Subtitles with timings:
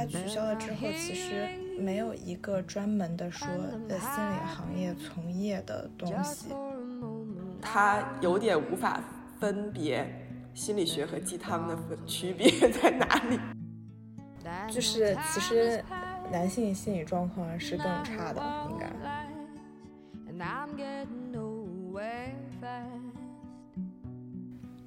[0.00, 1.46] 它取消了之后，其实
[1.78, 3.46] 没有一个专门的说
[3.88, 6.54] 呃心理行业从业的东西。
[7.60, 8.98] 它有点无法
[9.38, 10.10] 分别
[10.54, 13.38] 心理学和鸡汤的分区别在哪里。
[14.72, 15.84] 就是其实
[16.32, 18.90] 男性心理状况是更差的，应该。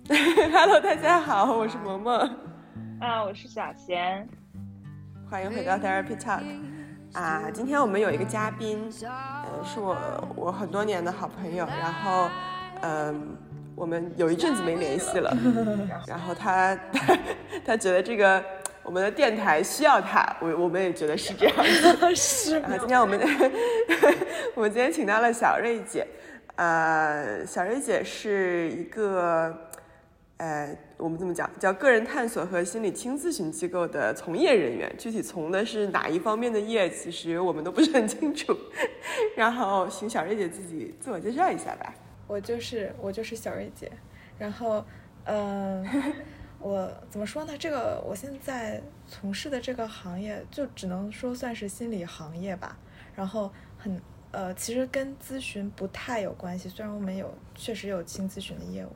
[0.52, 2.18] Hello，大家好，我是萌萌，
[3.00, 4.28] 啊，我是小贤，
[5.30, 6.42] 欢迎回到 Therapy Talk。
[7.14, 9.96] 啊，今天我们有一个嘉宾，呃，是我
[10.36, 12.30] 我很多年的好朋友，然后，
[12.82, 13.38] 嗯、
[13.76, 15.36] 我们有一阵子没联系了，
[16.08, 17.18] 然后他他
[17.66, 18.44] 他觉得这个
[18.84, 22.16] 我们的电台需要他，我我们也觉得是这样子。
[22.16, 23.20] 是然后今天我们
[24.56, 26.08] 我们今天请到了小瑞姐，
[26.56, 29.56] 呃，小瑞姐是一个
[30.44, 38.54] 呃，我们这么讲叫个人探索和心理轻咨询机构的从业人员，具体从的是哪一方面的业，其实我们都不是很清楚。
[39.38, 41.96] 然后请小瑞姐自己自我介绍一下吧。
[42.28, 43.90] 我就是我就是小瑞姐，
[44.38, 44.84] 然后，
[45.24, 45.88] 嗯、
[46.60, 47.58] 我怎么说呢？
[47.58, 52.78] 这个我现在从事的这个行业，就只能说算是心理行业吧。
[53.16, 53.98] 然后很
[54.32, 58.90] 呃，其实跟咨询不太有关系，虽然我们有确实有轻咨询的业务，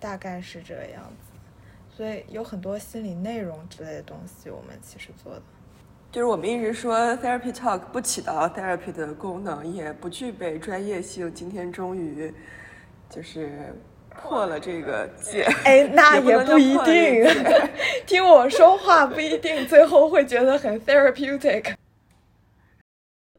[0.00, 1.38] 大概是这个样子。
[1.94, 5.42] 所以有很多心理内容之类的东西，我们其实做的。
[6.10, 11.32] 就是我们一直说 therapy talk 不起到 therapy 的功能，也不具备专业性。
[11.32, 12.32] 今天终于
[13.08, 13.72] 就是
[14.08, 15.44] 破了这个戒。
[15.64, 17.24] 哎，那也不一定。
[18.06, 21.74] 听我说话不一定最后会觉得很 therapeutic。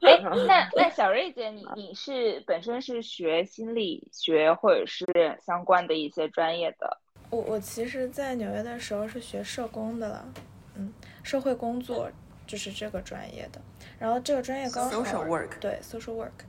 [0.02, 5.06] 哎， 那那小瑞姐，你你是本身是学心理学或者是
[5.46, 6.98] 相关的一些专业的？
[7.30, 10.34] 我我其实，在纽约的时候是学社工的了，
[10.76, 10.92] 嗯，
[11.24, 12.10] 社会工作
[12.46, 13.62] 就是这个专业的。
[13.98, 16.44] 然后这个专业刚好 Social work 对 social work，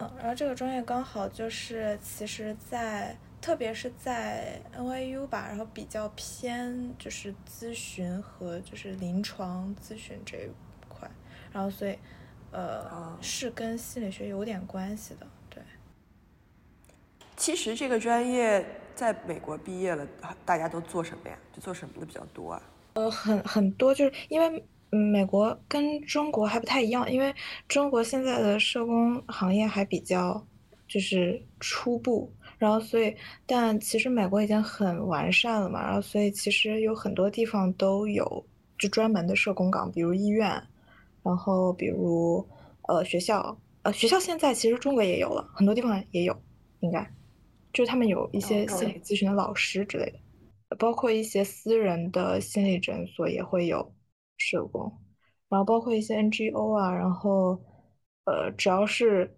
[0.00, 10.48] 嗯，然后这个专业刚好就是其实在，特别是在 NYU 吧，然后比较偏就是咨询和就是临床咨询这一
[10.88, 11.08] 块，
[11.52, 11.96] 然后所以
[12.52, 15.62] 呃、哦是跟心理学有点关系的，对。
[17.36, 18.64] 其实这个专业
[18.94, 20.06] 在美国毕业了，
[20.44, 21.36] 大家都做什么呀？
[21.52, 22.62] 就做什么的比较多啊？
[22.94, 27.34] 呃很很多，就是因为嗯美国跟中国还不太一样，因为
[27.66, 30.46] 中国现在的社工行业还比较
[30.86, 38.44] 就是初步，然后所以但其实美国已经很完善了嘛，然后所以其实有很多地方都有
[38.78, 40.62] 就专门的社工岗，比如医院，
[41.22, 42.46] 然后比如
[42.88, 46.36] 呃学校，呃学校现在其实中国也有了，很多地方也有，
[46.80, 47.08] 应该
[47.72, 50.18] 就是他们有一些心理咨询的老师之类的。
[50.78, 53.94] 包括一些私人的心理诊所也会有
[54.38, 54.90] 社工，
[55.50, 57.62] 然后包括一些 NGO 啊，然后
[58.24, 59.36] 呃，只要是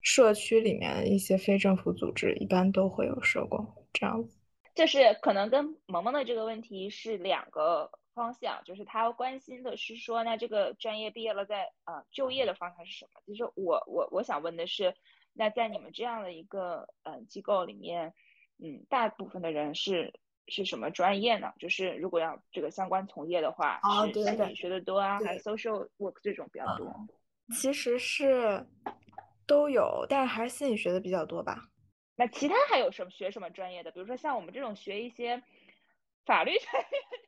[0.00, 4.38] 社区里面一些非政府组织，一般都会有社工这样子。
[4.76, 13.20] 就是可能跟萌萌的这个问题是两个方向，就是他关心的是说，那这个专业毕业了在呃就业的方向是什么？
[13.26, 14.94] 就是我我我想问的是，
[15.34, 18.14] 那在你们这样的一个呃机构里面，
[18.58, 20.18] 嗯，大部分的人是
[20.48, 21.52] 是什么专业呢？
[21.58, 26.90] 就是如果要这个相关从业的话，是哦对对对心理学的多啊，还是 social work 这种比较多？
[27.52, 28.66] 其实是
[29.46, 31.68] 都有，但是还是心理学的比较多吧。
[32.16, 33.92] 那其他还有什么学什么专业的？
[33.92, 35.42] 比如说像我们这种学一些
[36.24, 36.88] 法律专业
[37.22, 37.25] 的，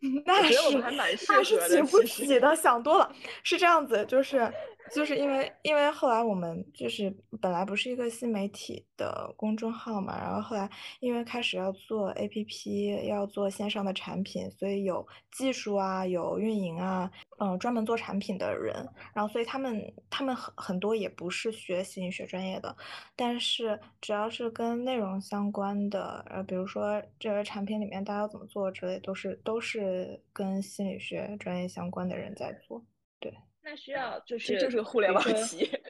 [0.24, 3.12] 那是那是合的起不起的，想多了。
[3.42, 4.50] 是这样子，就是
[4.94, 10.68] 就是因为因为后来我们就是本来不是一个新媒体的公众号嘛，然后后来
[11.00, 18.74] 因为开始要做 APP，要做线上的产品，所以有技术啊，有运营啊，嗯、专门做产品的人，
[19.14, 22.74] 然后所以他们他们很很多也不是学心理学专业的，
[23.14, 32.84] 但是只要是跟内容相关的，呃，比如说这个产品里面大家要怎么做之类，都是都是跟心理学专业相关的人在做。
[33.18, 35.68] 对那需要就这是就是个互联网企业。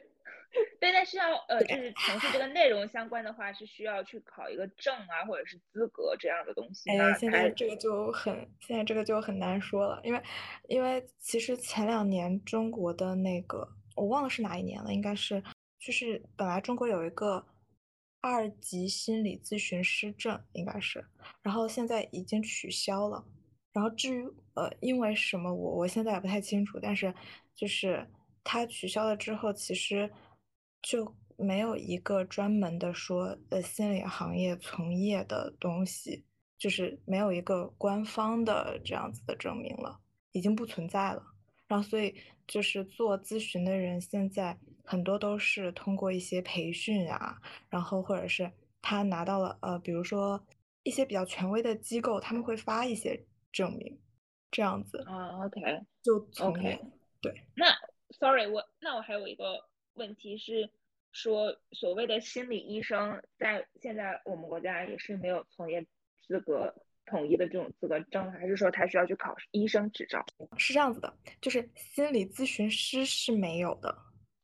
[0.81, 7.05] 对，那需要呃，就是从事这个内容相关的话，是需要去考一个证啊，或者是资格这样的东西吗？
[7.05, 10.21] 哎，现在这个就很，现在这个就很难说了，因为
[10.67, 13.65] 因为其实前两年中国的那个
[13.95, 15.41] 我忘了是哪一年了，应该是
[15.79, 17.47] 就是本来中国有一个
[18.19, 21.05] 二级心理咨询师证，应该是，
[21.41, 23.23] 然后现在已经取消了。
[23.73, 24.23] 然后至于
[24.53, 27.13] 呃因为什么我我现在也不太清楚，但是
[27.55, 28.07] 就是
[28.43, 30.11] 它取消了之后，其实
[30.81, 36.23] 就没有一个专门的说呃心理行业从业的东西，
[36.57, 39.99] 就是没有一个官方的这样子的证明了。
[40.33, 41.21] 已经不存在了。
[41.67, 42.15] 然后，所以
[42.47, 47.37] 就是做咨询的人，现在很多都是通过一些培训啊，
[47.69, 48.49] 然后或者是
[48.81, 50.41] 他拿到了呃，比如说
[50.83, 53.21] 一些比较权威的机构，他们会发一些
[53.51, 53.99] 证明，
[54.49, 55.61] 这样子啊，OK，
[56.01, 56.79] 就从业。
[57.21, 57.67] 对，那
[58.11, 60.69] Sorry，我那我还有一个问题是
[61.11, 65.85] 说，所谓的心理医生，在现在我们国家也是没有从业
[66.27, 66.73] 资格。
[67.07, 70.23] 统一的这种资格证，还是说他需要去考医生执照？
[70.55, 73.93] 是这样子的，就是心理咨询师是没有的，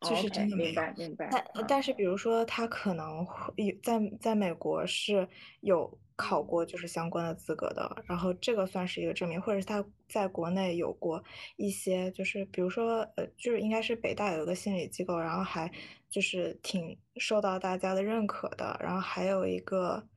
[0.01, 0.55] 就是真的。
[0.55, 1.29] 明白，明白。
[1.31, 5.27] 但但是，比如说他可能有在在美国是
[5.61, 11.23] 有考过就是相关的资格的，然后这个算是一个证明，或者是他在国内有过
[11.55, 15.71] 一些，就是比如说呃，就是应该是北大有一个心理机构，然后还
[16.09, 20.07] 就是挺受到大家的认可的，然后还有一个，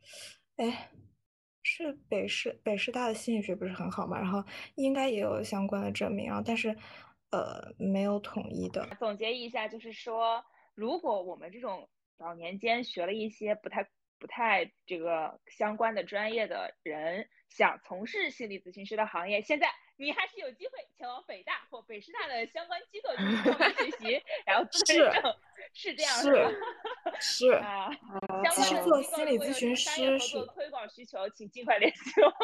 [0.57, 0.91] 哎。
[1.63, 4.19] 是北师北师大的心理学不是很好嘛？
[4.19, 4.43] 然后
[4.77, 6.75] 应该也有相关的证明啊，但是
[7.31, 8.89] 呃没有统一的。
[8.99, 10.45] 总结一下，就是说，
[10.75, 13.89] 如果我们这种早年间学了一些不太
[14.19, 19.69] 不太这个相关的专业的人，想从事心理咨询师的行业，现在。
[20.01, 25.37] 你还是有机会前往北大或北师大的相关机构进行学习，然后资格证
[25.75, 26.59] 是这样是
[27.21, 27.91] 是 啊，
[28.43, 32.33] 相关做心理咨询师是推广需求，请尽快联系我。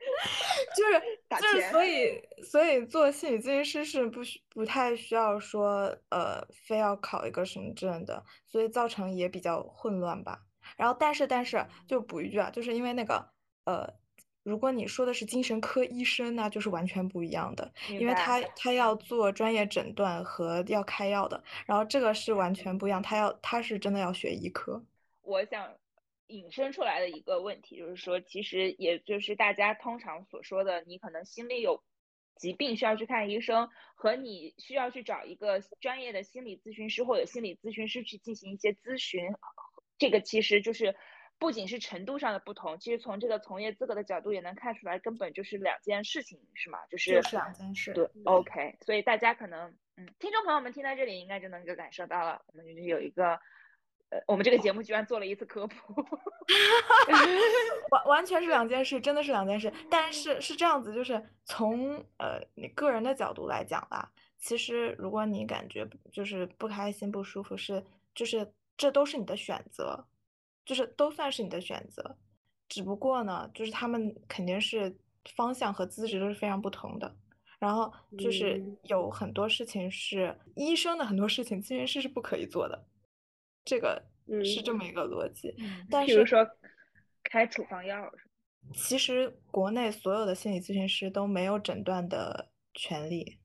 [0.76, 10.40] 就是就是，所以所以做心理咨询师是不需不太需要说呃非要考一个什么证的，所以造成也比较混乱吧。
[10.76, 13.28] 然后但是但是就补一句啊，就是因为那个
[13.64, 13.94] 呃。
[14.42, 24.82] 如果你说的是精神科医生，那就是完全不一样的，因为他他要做专业诊断和要开药的，然后这个是完全不一样，他要他是真的要学医科。
[25.20, 25.70] 我想
[26.30, 31.82] 引申出来的一个问题就是说，其实也就是大家通常所说的，你可能心里有
[32.36, 39.34] 疾病需要去看医生，和你需要去找一个专业的心理咨询师或者心理咨询师去进行一些咨询，
[39.98, 40.96] 这个其实就是。
[41.40, 46.80] 不仅是程度上的不同，其实从这个从业资格的角度也能看出来，根本就是两件事情，是吗？
[46.90, 47.94] 就是就是两件事。
[47.94, 48.76] 对，OK。
[48.82, 53.40] 所以大家可能，嗯，听众朋友们听到这里，应该就能够感受到了，我们就是有一个，
[54.10, 55.94] 呃，我们这个节目居然做了一次科普，
[57.90, 59.72] 完完全是两件事，真的是两件事。
[59.88, 67.82] 但是是这样子，就是从呃你个人的角度来讲吧，其实如果你感觉就是不开心、不舒服，是
[68.14, 70.06] 就是这都是你的选择。
[70.62, 72.16] 就是都算是你的选择，
[72.68, 74.94] 只不过呢，就是他们肯定是
[75.34, 77.12] 方向和资质都是非常不同的。
[77.58, 82.84] 然后就是有很多事情是医生的很多事情，咨询师是不可以做的，
[83.70, 84.02] 这个
[84.44, 85.54] 是这么一个逻辑。
[85.88, 86.44] 但是，比如说
[87.22, 88.10] 开处方药，
[88.74, 93.38] 其实国内所有的心理咨询师都没有诊断的权利。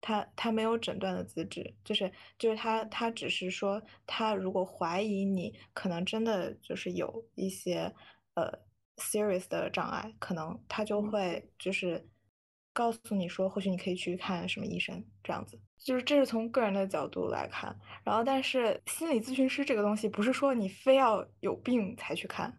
[0.00, 7.92] 他他没有诊断的资质，就是就是他他只是说，他如果怀疑你可能真的就是有一些
[8.34, 8.60] 呃
[8.96, 12.08] serious 的障碍，可能他就会就是
[12.78, 15.58] 告诉你说，或许你可以去看什么医生这样子。
[15.76, 22.56] 就是这是从个人的角度来看，然后但是心理咨询师这个东西不是说你非要有病才去看，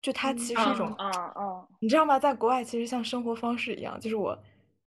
[0.00, 2.18] 就它其实是一种嗯嗯，你知道吗？
[2.18, 4.36] 在国外其实像生活方式一样，就是我。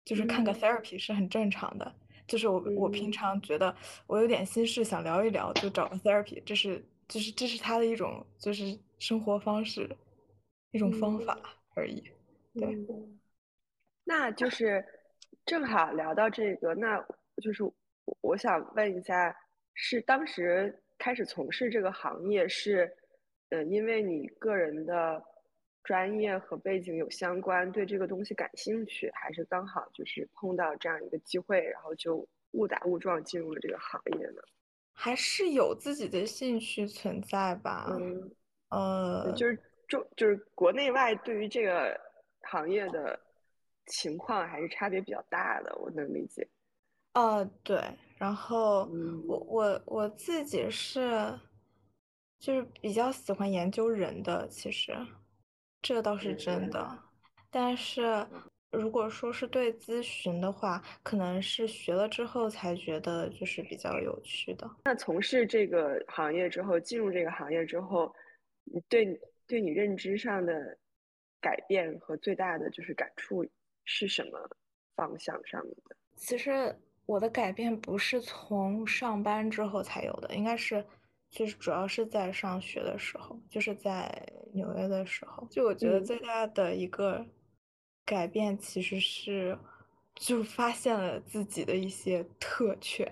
[0.04, 1.94] 就是看个 therapy 是很正常的，
[2.26, 3.72] 就是我我平常觉得
[4.08, 9.88] 我有点心事想聊一聊，就找个 therapy，这是就是这是他的一种就是生活方式，
[10.72, 11.38] 一种方法
[11.76, 12.02] 而已。
[12.54, 12.76] 对，
[14.04, 14.84] 那就是
[15.44, 17.04] 正好聊到这个，那
[17.42, 17.62] 就是
[18.20, 19.36] 我想问一下，
[19.74, 22.92] 是当时开始从事这个行业是，
[23.50, 25.22] 呃，因为你个人的。
[25.84, 34.40] 专业和背景有相关，对这个东西感兴趣，还是刚好就是碰到这样一个机会，然后就误打误撞进入了这个行业呢？
[34.92, 37.88] 还是有自己的兴趣存在吧？
[37.90, 38.30] 嗯，
[38.68, 42.00] 呃，就是中就是国内外对于这个
[42.42, 43.18] 行业的
[43.86, 46.48] 情况还是差别比较大的，我能理解。
[47.14, 47.80] 呃，对，
[48.16, 48.88] 然后
[49.26, 51.38] 我我我自己是
[52.38, 54.96] 就是比较喜欢研究人的，其实。
[55.82, 56.96] 这倒是真的，
[57.50, 58.24] 但是
[58.70, 64.70] 如果说是对咨询的话，可能是学了之后才觉得就是比较有趣的。
[64.84, 68.14] 那从事这个行业之后，进入这个行业之后，
[68.62, 70.78] 你对对你认知上的
[71.40, 73.44] 改变和最大的就是感触
[73.84, 74.50] 是什么
[74.96, 75.96] 方向上面的？
[76.16, 80.84] 其实我的改变不是从上班之后才有的，应该是。
[81.34, 84.22] 就是主要是在上学的时候，就是在
[84.52, 87.24] 纽约的时候，就我觉得最大的一个
[88.04, 89.58] 改变其实是
[90.14, 93.10] 就发现了自己的一些特权。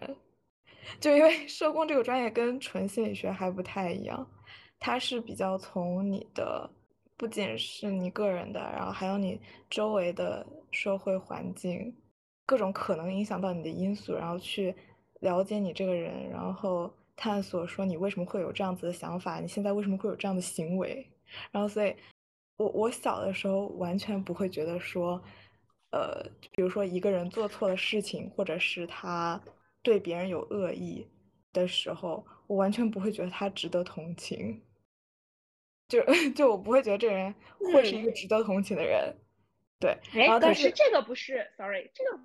[1.01, 4.31] 就因为社工这个专业跟纯心理学还不太一样，
[4.79, 6.71] 它是比较从你的
[7.21, 11.95] 不仅是你个人的，然后还有你周围的社会环境，
[12.47, 14.75] 各种可能影响到你的因素，然后去
[15.21, 21.07] 了解你这个人，然后探索说你为什么会有这样子的想法，你现在为什么会有这样的行为，
[21.51, 21.95] 然后所以，
[22.57, 25.23] 我我小的时候完全不会觉得说，
[25.91, 29.39] 呃，比如说一个人做错了事情，或者是他。
[29.83, 31.07] 对别人有恶意
[31.55, 34.61] 的时候，我完全不会觉得他值得同情，
[35.91, 36.03] 就
[36.35, 39.15] 就我不会觉得这个人会是一个值得同情的人，
[39.79, 39.99] 对。
[40.15, 42.21] 然后但是这个不是，sorry，这个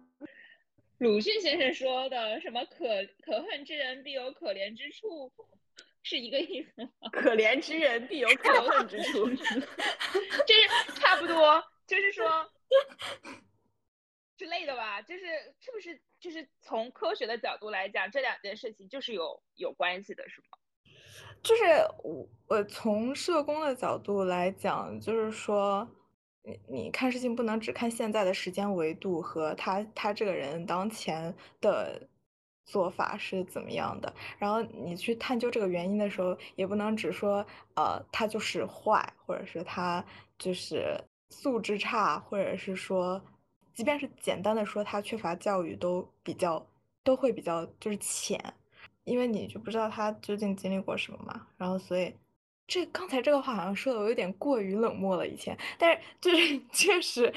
[0.99, 2.85] 鲁迅先生说的什么可
[3.23, 5.33] 可恨之人必有可怜之处，
[6.03, 6.89] 是一个意思吗？
[7.11, 9.49] 可怜之人必有可恨之处， 就是
[10.95, 12.49] 差不多，就是说。
[14.37, 15.23] 之类的吧，就是
[15.61, 20.57] 是不是就是从科学的角度来讲，这两件事情就是有有关系的，是吗？
[21.41, 21.63] 就是
[22.03, 25.87] 我我从社工的角度来讲，就是说，
[26.43, 32.07] 你你看事情不能只看现在的时间维度和他他这个人当前的
[32.65, 37.45] 做法是怎么样的，然后你去探究这个原因的时候，也不能只说
[37.75, 40.03] 呃他就是坏，或者是他
[40.37, 43.21] 就是素质差，或者是说。
[43.73, 46.65] 即便是简单的说他缺乏教育，都比较
[47.03, 48.41] 都会比较就是浅，
[49.05, 51.47] 因为你就不知道他究竟经历过什么嘛。
[51.57, 52.13] 然后所以
[52.67, 57.33] 这刚才这个话好像说的我有点过于冷漠了以前，但是就是 确实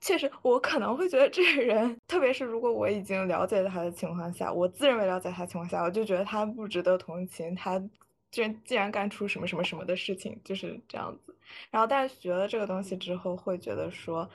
[0.00, 7.54] 确实我可能会觉得这个人，特别是如果我已经了解他的情况下，我自认为了解他情况下，我就觉得他不值得同情。
[7.54, 7.82] 他
[8.30, 11.34] 既然既然干出什么什么什么的事情，就是这样子。
[11.70, 14.28] 然后但是学了这个东西之后，会觉得说。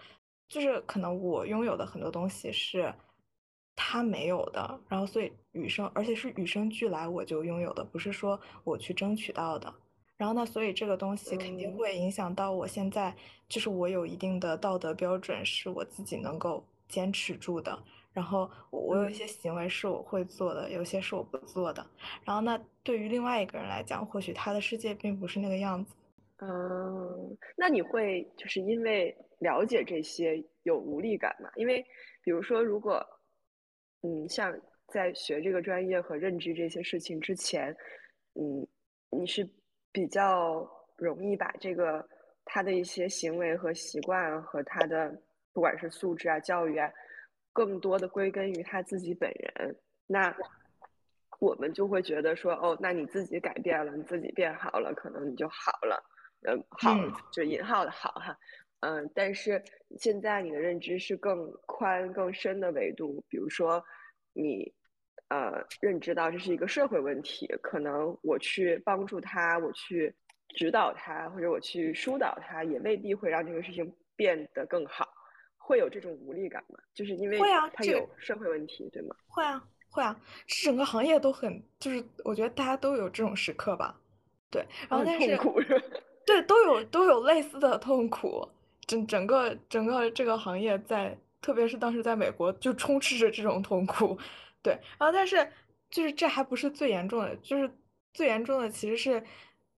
[0.50, 2.94] 就是可能我拥有的很多东西是
[3.78, 9.74] 他没有的，然后所以与生，而且是与生俱来我就拥有的，不是说我去争取到的。
[10.18, 13.16] 然后呢，所以这个东西肯定会影响到我现在，
[13.48, 17.78] 就是我有一定的道德标准，是我自己能够坚持住的。
[18.12, 21.86] 然后我有一些行为是我会做的，有些是我不做的。
[22.26, 25.94] 然后那对于另外一个人来讲，或许他的世界并不是那个样子。
[26.40, 29.16] 嗯，那你会就是因为。
[29.40, 31.48] 了解这些有无力感嘛？
[31.58, 31.86] 因为，
[32.24, 33.06] 比如说，如果，
[34.08, 37.76] 嗯，像在学这个专业和认知这些事情之前，
[38.36, 38.66] 嗯，
[39.10, 39.46] 你是
[39.92, 42.08] 比较容易把这个
[42.46, 45.14] 他的一些行为和习惯和他的
[45.52, 46.90] 不管是素质啊、教育啊，
[47.52, 49.76] 更多的归根于他自己本人。
[50.06, 50.34] 那
[51.40, 56.02] 我们就会觉得说，哦，那你自己改变了，你自己变好了，可能你就好了。
[56.48, 56.96] 嗯，好，
[57.34, 58.38] 就引号的好哈。
[58.82, 59.64] 嗯，但是
[59.98, 63.84] 现在你的认知是更宽、更深的维度，比如说
[64.34, 64.72] 你
[65.30, 70.16] 呃认知到这是一个社会问题，可能我去帮助他，我去
[70.50, 75.10] 指导他，或者我去疏导他，也未必会让这个事情变得更好，
[75.58, 76.78] 会有这种无力感吗？
[76.94, 77.40] 就是因为
[77.74, 79.16] 他有社会问题，对吗？
[79.28, 80.16] 会啊，会啊，
[80.64, 84.00] 整个行业都很，就是我觉得大家都有这种时刻吧，
[84.52, 85.82] 对，然后但是痛苦是？
[86.28, 88.48] 对，都有都有类似的痛苦。
[88.88, 94.18] 整整个整个这个行业在，特别是当时在美国，就充斥着这种痛苦，
[94.64, 94.74] 对。
[94.98, 95.48] 然后，但是
[95.90, 97.70] 就是这还不是最严重的，就是
[98.14, 99.24] 最严重的其实是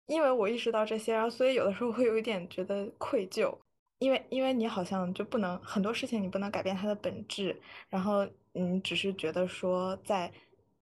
[0.05, 3.57] 因为我意识到这些，然后所以有的时候会有一点觉得愧疚，
[3.97, 10.31] 因为因为你好像就不能很多事情你不能改变它的本质，然后你只是觉得说在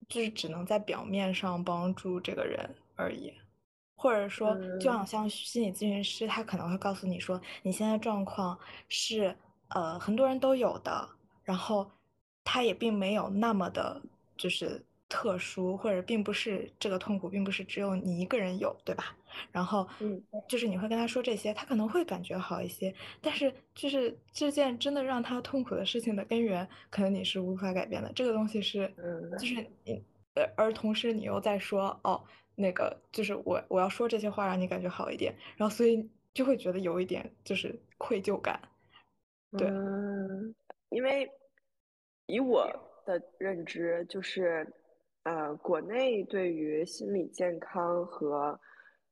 [0.08, 3.34] 就是只能在表面上帮助这个人而已。
[3.98, 9.36] 或者说，就好像心理咨询师，他可能会告诉你说，你现在状况是，
[9.70, 11.10] 呃，很多人都有的，
[11.44, 11.90] 然后
[12.44, 14.00] 他也并没有那么的，
[14.38, 19.16] 就是特殊，或者并不是这个痛苦，并不是只有你一个人有，对吧？
[19.52, 28.12] 然后，嗯，就是你会跟他说这些，他可能会感觉好一些，但是就是这件真的让他痛苦的事情的根源，可能你是无法改变的。
[28.14, 30.04] 这个东西是，嗯，就是你，
[30.58, 32.24] 而同时你又在说，哦。
[32.60, 38.60] 那个就是我，我要说这些话让你感觉好一点，然后所以就会觉得有一点就是愧疚感。
[39.56, 39.68] 对，
[40.90, 41.30] 因为
[42.26, 42.68] 以我
[43.06, 44.68] 的认知，就是
[45.22, 48.60] 呃，国内对于心理健康和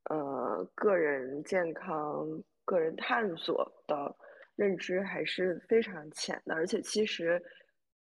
[0.10, 2.28] 呃个人健康、
[2.64, 4.16] 个人探索的
[4.56, 7.40] 认知还是非常浅的，而且其实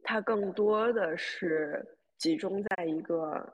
[0.03, 1.87] 它更多的是
[2.21, 3.53] 集中在一个。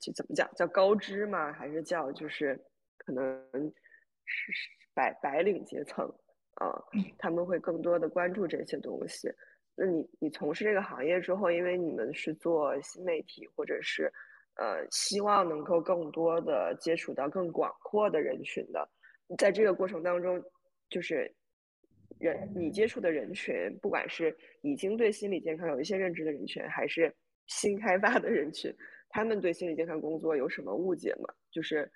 [0.00, 1.52] 就怎么讲叫高知嘛？
[1.52, 2.58] 还是叫就是
[2.96, 3.46] 可能
[4.24, 4.50] 是
[4.94, 6.06] 白白领阶层
[6.54, 6.72] 啊，
[7.18, 9.30] 他们会更多的关注这些东西。
[9.74, 14.10] 那你你从事这个行业之后，因为你们是做新媒体，或者是
[14.56, 18.88] 呃希望能够更多的接触到更广阔的人群的，
[19.36, 20.42] 在这个过程当中，
[20.88, 21.30] 就是
[22.18, 27.14] 人你接触的人群，不管是已经对心理健康有一些认知的人群，还是
[27.46, 28.74] 新开发的人群，
[29.08, 31.32] 他们对心理健康工作有什么误解吗？
[31.50, 31.90] 就是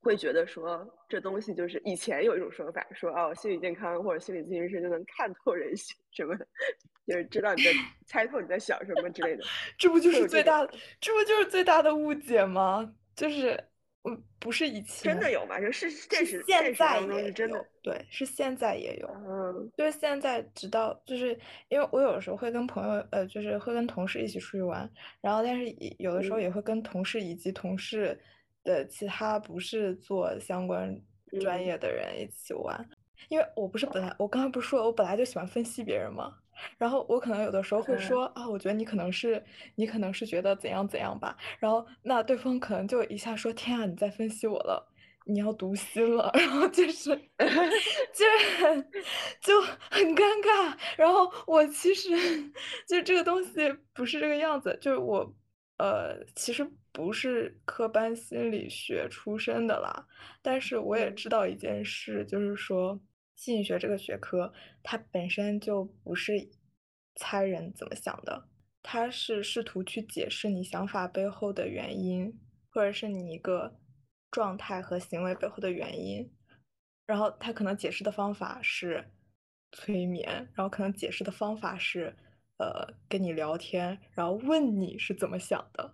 [0.00, 6.46] 会觉得说这东西就是以前有一种说法，说哦心理健康或者心理咨询师就能看透人心什么的。
[7.06, 7.70] 就是知道你在
[8.04, 9.44] 猜透你在想什么之类的，
[9.78, 12.92] 这不就是最大的，这不就是最大的误解吗？
[13.14, 13.62] 就是，
[14.06, 15.60] 嗯，不是以前真的有吗？
[15.60, 24.88] 就是现实现在也真的对，是现在也有，嗯，就是现在直到就是因为我有时候会跟朋友，呃，就是会跟同事一起出去玩，
[25.20, 28.18] 然后但是有的时候也会跟同事以及同事
[28.62, 30.96] 的其他不是做相关
[31.40, 32.88] 专业的人一起玩，
[33.28, 36.32] 因为我不是本来我刚才不是说我本来就喜欢分析别人吗？
[36.78, 39.42] 然后我可能有的时候会说啊，我觉得你可能是
[39.74, 41.36] 你可能是觉得怎样怎样吧。
[41.58, 44.86] 然后那对方可能就一下说天啊，你在分析我了，
[45.24, 46.30] 你要读心了。
[46.34, 48.90] 然后就是 就是很
[49.40, 49.60] 就
[49.90, 50.76] 很尴尬。
[50.96, 52.10] 然后我其实
[52.88, 55.34] 就这个东西不是这个样子，就是我
[55.78, 60.06] 呃其实不是科班心理学出身的啦，
[60.42, 63.00] 但是我也知道一件事，就是说。
[63.36, 64.52] 心理学这个学科，
[64.82, 66.48] 它本身就不是
[67.14, 68.48] 猜人怎么想的，
[68.82, 72.40] 它是试图去解释你想法背后的原因，
[72.70, 73.78] 或者是你一个
[74.30, 76.32] 状态和行为背后的原因。
[77.04, 79.12] 然后他可能解释的方法是
[79.70, 82.16] 催眠，然后可能解释的方法是
[82.56, 85.92] 呃跟你聊天，然后问你是怎么想的。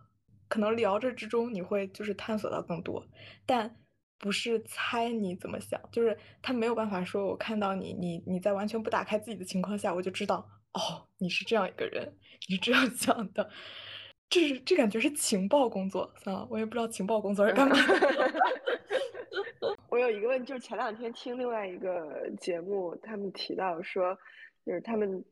[0.48, 3.04] 可能聊着之中你会就是探索到更多，
[3.44, 3.81] 但。
[4.22, 12.16] 不是猜你怎么想，就是他没有办法说，我看到你，你你在完全不打开自己的情况下，我就知道，哦，你是这样一个人，
[12.48, 13.50] 你是这样想的，
[14.30, 17.76] 这是这感觉是情报工作，算了，我也不知道情报工作是干嘛。
[19.90, 24.16] 我有一个问，就是前两天听另外一个节目，他们提到说，
[24.64, 25.24] 就是他们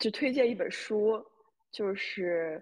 [0.00, 1.24] 就推荐一本书，
[1.70, 2.60] 就是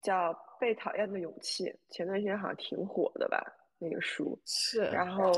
[0.00, 3.42] 叫《被讨厌的勇气》，前段时间好像挺火的吧。
[3.78, 5.30] 那个书是，然后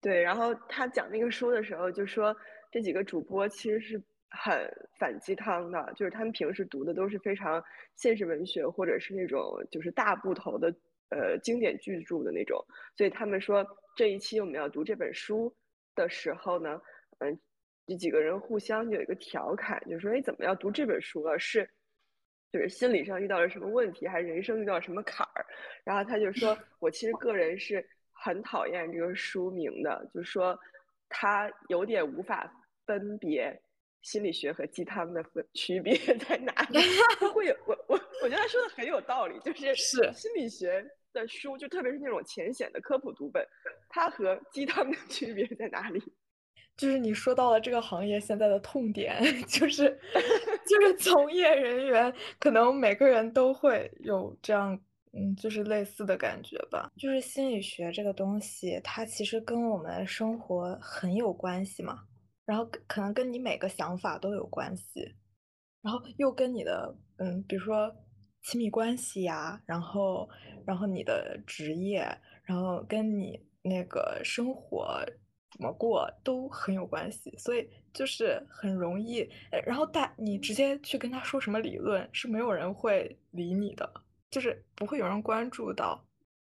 [0.00, 2.36] 对，然后他讲那个书的时候就说，
[2.70, 7.62] 这几个主播其实是很反鸡汤的，就是他们平时读的都是非常
[7.96, 10.68] 现实文学或者是那种就是大部头的
[11.10, 12.62] 呃经典巨著的那种，
[12.96, 15.54] 所以他们说这一期我们要读这本书
[15.94, 16.80] 的时候呢，
[17.18, 17.38] 嗯，
[17.86, 21.38] 这几个人互相有一个调侃，就说哎，怎么要读这本书了？
[21.38, 21.68] 是。
[22.52, 25.46] 就是心理上遇到了什么问题，还是人生遇到了什么坎儿？
[25.84, 30.58] 然后他就说：“我其实个人是很讨厌这个书名的，就说
[31.08, 32.52] 他有点无法
[32.84, 33.58] 分别
[34.02, 35.96] 心理学和鸡汤的分区别
[36.28, 36.78] 在哪里。
[37.32, 40.84] 会有我我我觉得他说的很有道理，就是是心理学
[41.14, 43.42] 的书，就特别是那种浅显的科普读本，
[43.88, 46.00] 它和鸡汤的区别在哪里？”
[46.76, 49.98] 就是你说到了这个行业现在的痛点， 就是
[50.66, 54.78] 就是从业人员可能每个人都会有这样，
[55.12, 56.90] 嗯，就是类似的感觉吧。
[56.96, 62.00] 就是心理学这个东西，它其实跟我们生活很有关系嘛，
[62.46, 65.14] 然后可能跟你每个想法都有关系，
[65.82, 67.94] 然后又跟你的，嗯，比如说
[68.42, 70.28] 亲密关系呀，然后
[70.66, 72.00] 然后你的职业，
[72.44, 75.04] 然后跟你那个生活。
[75.52, 79.28] 怎么过都很有关系，所以就是很容易。
[79.66, 83.92] 然后大你直接去跟他说什么理论，是没有人会理你的，
[84.30, 86.02] 就是不会有人关注到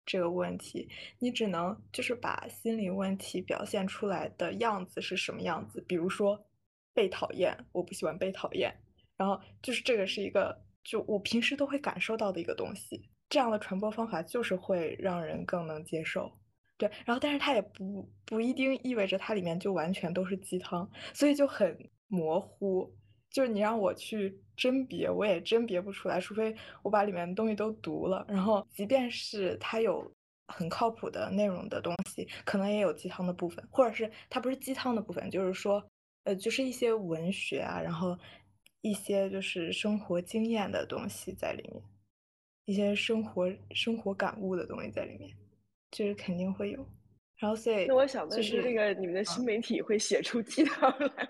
[0.07, 0.89] 这个问题。
[1.19, 6.47] 你只能就是把心理问题表现出来的样子是什么样子，比如说
[6.95, 8.73] 被讨厌，我不喜欢被讨厌。
[9.17, 13.09] 然后就是这个是一个，就我平时都会感受到的一个东西。
[13.29, 16.31] 这样的传播方法就是会让人更能接受。
[16.83, 22.93] 对，然后但是它也不不一定意味着它里面就完全都是鸡汤，所以就很模糊。
[23.31, 28.27] 就是你让我去甄别，我也甄别不出来，除非我把里面的东西都读了。
[28.29, 30.13] 然后即便是它有
[30.49, 35.81] 很靠谱的内容的东西，可能也有鸡汤的部分，或者是它不是鸡汤的部分，就是说，
[36.25, 38.19] 呃，就是一些文学啊，然后
[38.81, 41.81] 一些就是生活经验的东西在里面，
[42.65, 45.31] 一些生活生活感悟的东西在里面。
[45.93, 46.85] 就是肯定会有，
[47.37, 51.29] 然后所以那我想问是那个你们的新媒体会写出鸡汤来？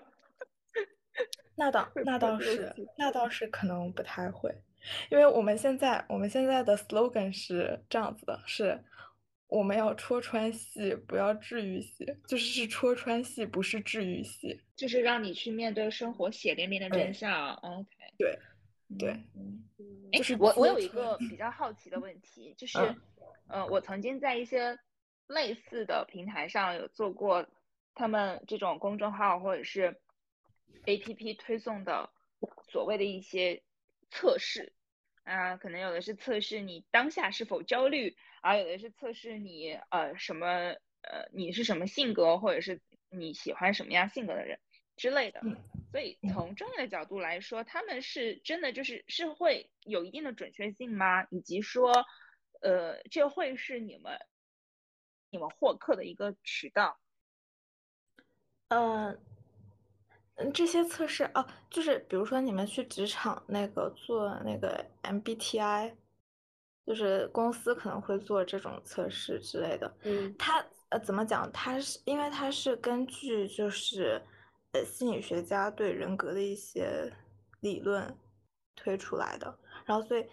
[1.55, 3.45] 那倒那倒是那倒是？
[3.49, 4.49] 可能不太会，
[5.11, 8.83] 因为我们现在我们现在的 slogan 是这样子的：是
[9.47, 17.53] 我们要戳穿戏，不要治愈系，就是是戳穿戏，不是治愈系，就是让你去面对生活血淋淋的真相。
[17.55, 18.39] OK，对，
[18.97, 19.63] 对，嗯，
[20.11, 22.95] 就是我我有一个比较好奇的问题，就 是嗯，
[23.47, 24.79] 呃，我曾经在一些
[25.27, 27.47] 类似的平台上有做过
[27.93, 29.99] 他们这种公众号或者是
[30.85, 32.11] APP 推送的
[32.69, 33.63] 所谓的一些
[34.09, 34.73] 测试，
[35.23, 40.47] 啊、可能有的是测试你当下是否焦虑，而有的是测试你呃什么
[41.01, 44.59] 呃你是什么性格，或者是你喜欢什么样性格的人
[44.97, 45.41] 之类的。
[45.43, 45.55] 嗯
[45.91, 51.27] 所以嗯从专业的角度来说，他们是真的就是是会有一定的准确性吗？
[51.29, 52.03] 以及说，
[52.63, 54.17] 呃，这会是你们
[55.29, 56.97] 你们获客的一个渠道？
[58.69, 59.19] 嗯，
[60.35, 65.95] 嗯，这些测试啊，就是比如说你们去职场那个做那个 MBTI，
[66.85, 69.95] 就是公司可能会做这种测试之类的。
[70.03, 71.51] 嗯它呃怎么讲？
[71.51, 74.21] 它是因为它是根据就是
[74.71, 77.13] 呃心理学家对人格的一些
[77.59, 78.17] 理论
[78.75, 80.25] 推出来的，然后所以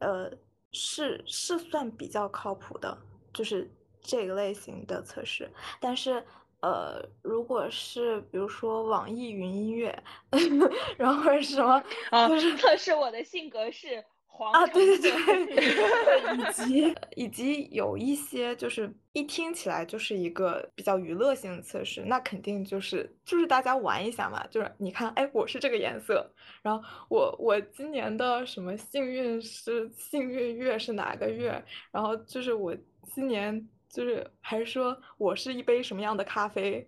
[0.00, 0.30] 呃
[0.76, 2.96] 是是算比较靠谱的，
[3.32, 3.68] 就是
[4.02, 5.50] 这个类型的测试。
[5.80, 6.22] 但是
[6.60, 10.02] 呃，如果是比如说网易云音乐，
[10.98, 14.04] 然后或者是什么，啊，就是测试我的性格是
[14.36, 15.10] 黄啊，对对
[15.46, 26.30] 对，以及以及有一些就是一听起来就是一个比较娱乐性的测试，那肯定就是就是大家玩一下嘛，就是你看，哎，我是这个颜色，
[26.62, 32.76] 然后我我今年的什么幸运是幸运月是哪个月，然后就是我
[33.14, 36.86] 今年就是还是说我是一杯什么样的咖啡，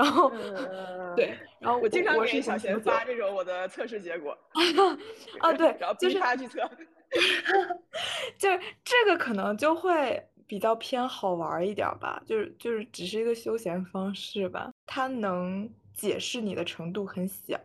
[0.00, 4.30] 然后呃对，然后我经常给小贤发这种我的测试结果，
[5.40, 6.60] 啊，对 然后，逼就是他去测。
[8.38, 17.58] 就是这个可能就会比较偏好玩一点吧，就是就是只是一个休闲方式吧，它能解释你的程度很小，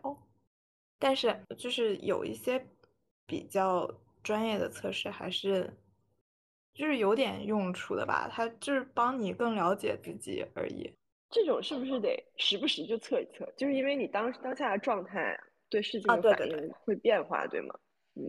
[0.98, 2.66] 但是就是有一些
[3.24, 3.88] 比较
[4.22, 5.72] 专业的测试还是
[6.74, 10.92] 就是有点用处的吧，它就是帮你更了解自己而已。
[11.36, 13.46] 这种是不是得时不时就测一测？
[13.58, 17.74] 就是因为你当当下的状态对事情啊的反应会变化，对吗？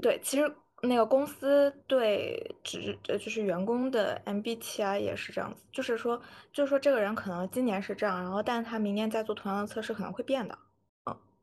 [0.01, 10.57] 对，其实那个公司对职呃就是员工的 MBTI 也是这样子，就是说就是说这个人可能今年是这样，然后但是他明年再做同样的测试可能会变的，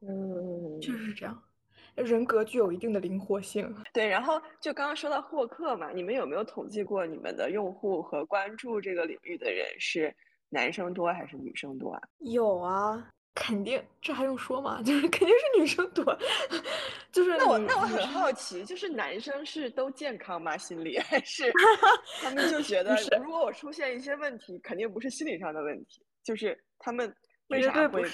[0.03, 1.43] 嗯，确实是这样。
[1.95, 3.73] 人格具有一定的灵活性。
[3.93, 4.07] 对。
[4.07, 10.13] 然后就刚刚说到获客嘛，你们有没有统计过你们的用户和关注这个领域的人是
[10.55, 12.01] 男生多还是女生多啊？
[12.21, 14.81] 有啊，肯定，这还用说吗？
[14.87, 16.05] 就是肯定是女生多，
[17.11, 20.57] 就是那我那我很好奇，就是男生是都健康吗？
[20.57, 21.53] 心理还 是
[22.23, 27.13] 他们就觉得是如果我出现一些问题，肯定不是心理上的问题，就是他们
[27.49, 28.05] 为啥会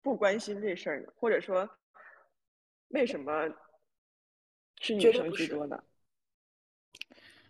[0.00, 1.12] 不关心这事儿呢？
[1.16, 1.68] 或者说
[2.90, 3.48] 为什么
[4.80, 5.82] 是女生居多呢？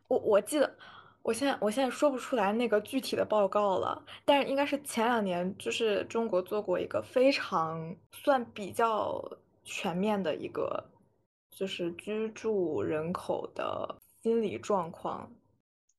[0.09, 0.79] 我我记得，
[1.23, 9.23] 我现在我现在说不出来那个具体的报告了，但是应该是前两年，就是中国做过一个非常算比较
[9.63, 10.83] 全面的一个，
[11.51, 15.31] 就是居住人口的心理状况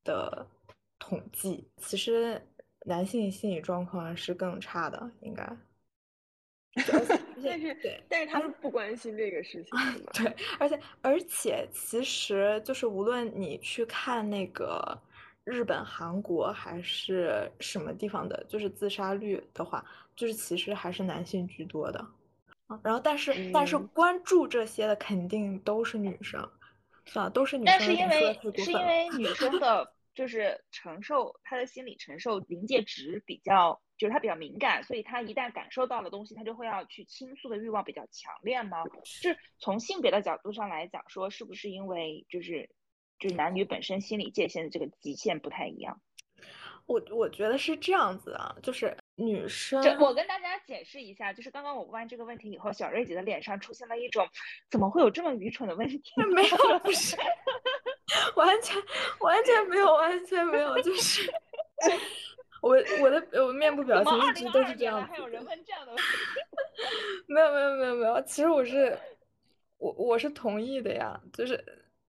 [0.04, 0.48] 的
[0.98, 1.70] 统计。
[1.78, 2.42] 其实
[2.86, 5.48] 男性心理状况是更差的，应该。
[7.44, 9.72] 但是对，但是他们不关心这个事情，
[10.14, 14.98] 对，而且而且，其实就是无论你去看那个
[15.50, 19.84] 日本、韩国还是什么地方的，就是自杀率的话，
[20.16, 22.00] 就是其实还是男性居多的。
[22.68, 26.40] 啊，然后但是但是嗯关注这些的肯定都是女生，
[27.16, 28.78] 啊，都是女生但是因为是因。
[28.78, 38.84] 为女生的，就是承受她的心理承受临界值比较，就是她比较敏感，所以她一旦感受到了东西，她就会要去倾诉的欲望比较强烈吗？
[38.84, 42.70] 就是从性别的角度上来讲，说是不是因为就是
[43.20, 46.00] 就是男女本身心理界限的这个极限不太一样？
[46.86, 54.28] 我我觉得是这样子啊，就是女生，我跟大家解释一下，就是刚刚我问完这个问题以后，小瑞姐的脸上出现了一种
[54.72, 56.02] 怎么会有这么愚蠢的问题？
[56.34, 57.16] 没有，不是，
[58.36, 58.76] 完全
[59.20, 61.32] 完全没有，完全没有，就是
[62.64, 65.46] 我我的我面部表情一直都是这样还有人。
[65.46, 66.04] 问这样的问题？
[67.28, 68.98] 没有没有没有没有，其实我是
[69.78, 71.64] 我我是同意的呀，就是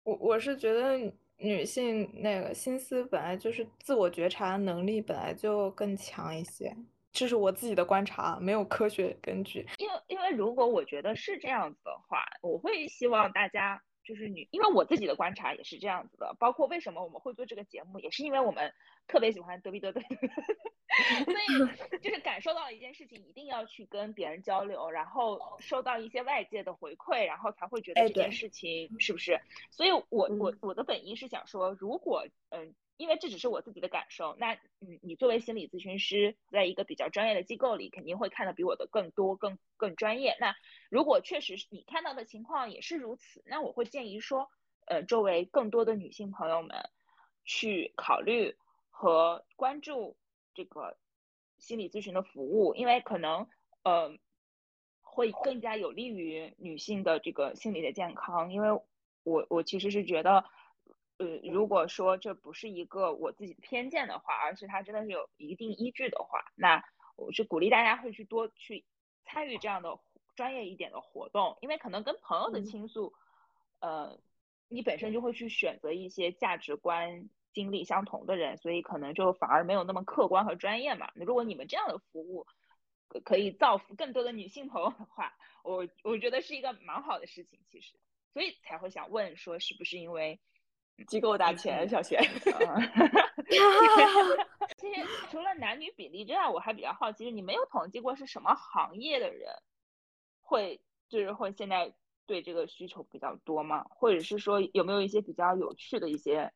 [0.08, 0.98] 我我是觉得
[1.36, 6.74] 女性那个心思本来就是自我觉察能力本来就更强一些，
[7.12, 9.68] 这是我自己的观察，没有科学根据。
[9.78, 18.74] 因为因为如果我觉得是这样子的话，我会希望大家就是女，因为我自己的观察也是这样子的，包括为什么我们会做这个节目，也是因为我们
[19.06, 20.02] 特别喜欢德比德对，
[21.26, 29.38] 所以就是感受到了一件事情，一定要去跟别人交流，然后收到一些外界的回馈，然后才会觉得这件事情是不是？
[29.70, 32.74] 所以我我我的本意是想说，如果嗯。
[32.98, 40.36] 因为这只是我自己的感受，那嗯，你作为心理咨询师，在一个比较专业的机构里，肯定会看的比我的更多、更更专业。
[40.40, 40.56] 那
[40.90, 44.50] 如果确实你看到的情况也是如此，那我会建议说，
[44.88, 46.90] 呃，周围更多的女性朋友们
[47.46, 48.56] 去考虑
[48.90, 50.18] 和关注
[50.56, 50.98] 这个
[51.60, 53.48] 心理咨询的服务，因为可能
[53.84, 54.18] 呃
[55.02, 58.52] 会更加有利于女性的这个心理的健康。
[58.52, 58.72] 因为
[59.24, 60.44] 我我其实是觉得。
[61.18, 66.84] 呃，如果说这不是一个我自己的偏见的话，而是它真的是有一定依据的话，那
[67.16, 68.86] 我是鼓励大家会去多去
[69.26, 70.00] 参与这样的
[70.36, 73.14] 专业一点的活动，因为可能跟朋友的倾诉，
[73.80, 74.20] 呃，
[74.68, 81.12] 你本身就会去选择一些价值观、经历相同的人，所以可能就反而没有那么客观和专业嘛。
[81.16, 82.46] 如果你们这样的服务
[83.24, 87.96] 可以造福更多的女性朋友的话，我我觉得是一个蛮好的事情，其实，
[88.34, 90.40] 所以才会想问说，是不是因为？
[91.06, 92.20] 机构打钱，小学。
[94.78, 99.50] 其实除了男女比例之外，我还比较好奇，你没有统计过是什么行业的人
[100.42, 101.94] 会就是会现在
[102.26, 103.86] 对这个需求比较多吗？
[103.90, 106.52] 或者是说有没有一些比较有趣的一些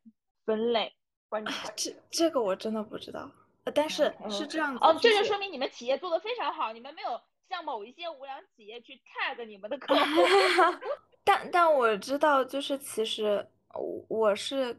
[0.45, 0.93] 分类？
[1.29, 3.31] 关这这个我真的不知道。
[3.73, 10.01] 但是是这样子哦，这就说明你们企业做的非常好，你们没有像某一些无良企业去 tag 你们的客户。
[11.23, 13.47] 但但我知道，就是其实。
[13.73, 14.75] 我我是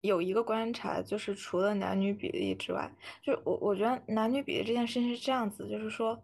[0.00, 2.92] 有一个观察，就是除了男女比例之外，
[3.22, 6.20] 就我我觉得男女比例这件事情是这样子，就是说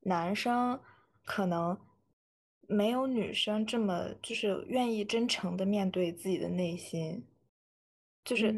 [0.00, 0.78] 男生
[1.24, 1.76] 可能
[2.68, 7.24] 没有女生这么就是愿意真诚的面对自己的内心，
[8.24, 8.54] 就是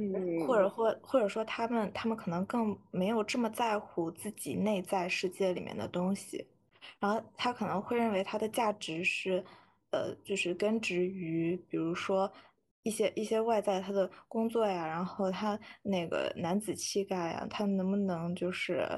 [0.46, 6.46] 或者或或者说他们他们可能更没有这么在乎自己内在世界里面的东西，
[6.98, 9.42] 然后他可能会认为他的价值是
[9.92, 12.30] 呃就是根植于比如说。
[12.82, 18.88] 一些一些外在他的工作呀，然后他那个男子气概呀，他能不能就是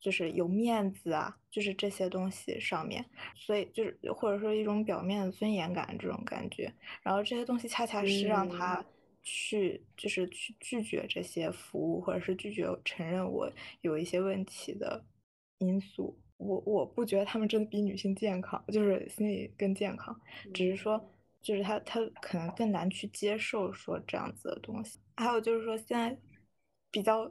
[0.00, 3.04] 就是有面子啊，就是这些东西上面，
[3.36, 6.72] 所以就是或者说一种表面的尊严感这种感觉，
[7.02, 8.84] 然后这些东西恰恰是让他
[9.22, 15.04] 去就是去拒绝这些服务，或者是拒绝承认我有一些问题的
[15.58, 16.18] 因素。
[16.38, 20.18] 我我不觉得他们真的比女性健康，就是心理更健康，
[20.52, 21.12] 只是说。
[21.46, 24.98] 就是他，他可能更难去接受说这样子的东西。
[25.14, 26.18] 还有就是说，现在
[26.90, 27.30] 比较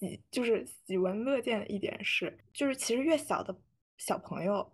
[0.00, 3.56] 喜，就是喜闻乐见的一点是，就是其实越小的
[3.96, 4.72] 小朋友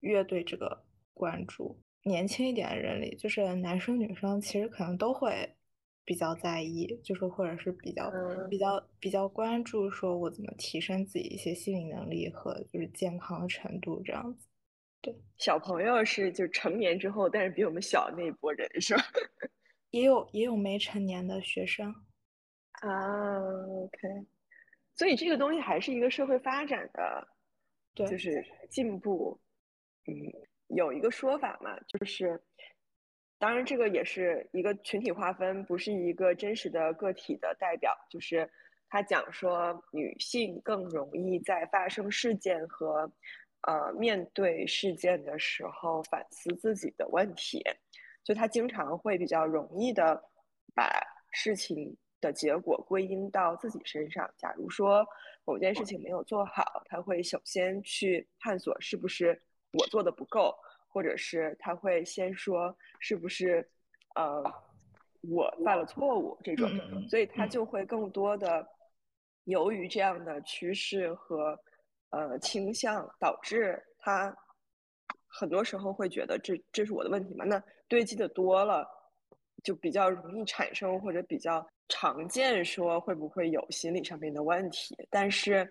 [0.00, 1.78] 越对这个关注。
[2.04, 5.54] 年轻一点的人里，就是男生女生其实可能都会
[6.06, 8.10] 比较在意，就是或者是比较
[8.48, 14.47] 比较比较关注，说我怎么提升自己一些心理能力和就是健康的程度这样子。
[15.00, 19.02] 对，小朋友是就成年之后，但是比我们小那一波人是吧？
[19.90, 21.94] 也有也有没成年的学生
[22.80, 23.38] 啊。
[23.84, 24.26] OK，
[24.96, 27.28] 所以这个东西还是一个社会发展的，
[27.94, 29.40] 对，就是进步。
[30.06, 30.12] 嗯，
[30.76, 32.42] 有一个说法嘛，就是
[33.38, 37.96] 当然这个也是一个群体划分，不是一个真实的个体的代表。
[38.10, 38.50] 就是
[38.88, 43.08] 他讲说，女性更容易在发生事件和。
[43.62, 47.62] 呃，面对事件的时候反思自己的问题，
[48.22, 50.22] 就他经常会比较容易的
[50.76, 50.88] 把
[51.32, 54.32] 事情的结果归因到自己身上。
[54.36, 55.04] 假如说
[55.44, 59.42] 某件事情没有做好，他会首先去探索是不是
[59.72, 60.54] 我做的不够，
[60.86, 63.68] 或者是他会先说是不是
[64.14, 64.40] 呃
[65.22, 66.70] 我犯了错误这种，
[67.08, 68.64] 所以他就会更多的
[69.44, 71.58] 由于这样的趋势和。
[72.10, 74.34] 呃，倾向导致他
[75.26, 77.44] 很多时候会觉得这这是我的问题嘛？
[77.44, 78.86] 那堆积的多了，
[79.62, 84.96] 就比较容易产生或者比较常见说会不会有心理上面的问题？
[85.10, 85.70] 但是，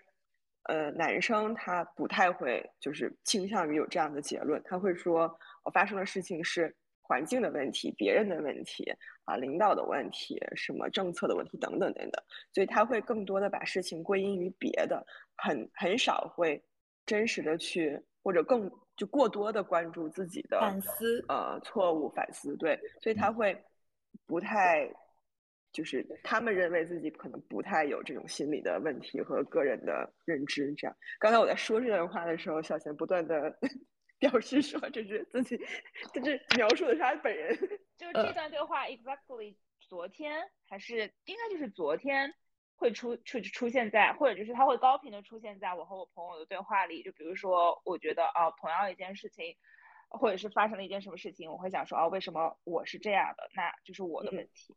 [0.64, 6.76] 呃，男生他不太会就是倾向于有这样的结论，他会说我发生的事情是。
[7.08, 8.84] 环境的问题、别人的问题
[9.24, 15.06] 啊、领导的问题、什么政策的问题等等等等，所以他会更多的把事情归因于别的，
[15.38, 16.62] 很很少会
[17.06, 23.58] 真实的去或者更就过多的关注自己的反思呃错误反思对，所以他会
[24.26, 24.90] 不太
[25.72, 30.96] 就是他们认为自己可能不太有这种心理的问题和个人的认知这样。
[31.20, 33.58] 刚才我在说这段话的时候，小贤不断的。
[34.20, 35.60] 表示说这是自己，
[36.14, 37.56] 这是描述的是他本人。
[37.98, 42.34] 就这段对话，exactly 昨天还是应该就是昨天
[42.76, 47.04] 会出出出现在，或者就是他会高频的出现在我和我朋友的对话里。
[47.04, 49.56] 就比如说，我觉得啊，同样一件事情，
[50.10, 53.50] 或者是发生了一件什么事情，我会想说啊，为什么我是这样的？
[53.56, 54.76] 那就是我的问题。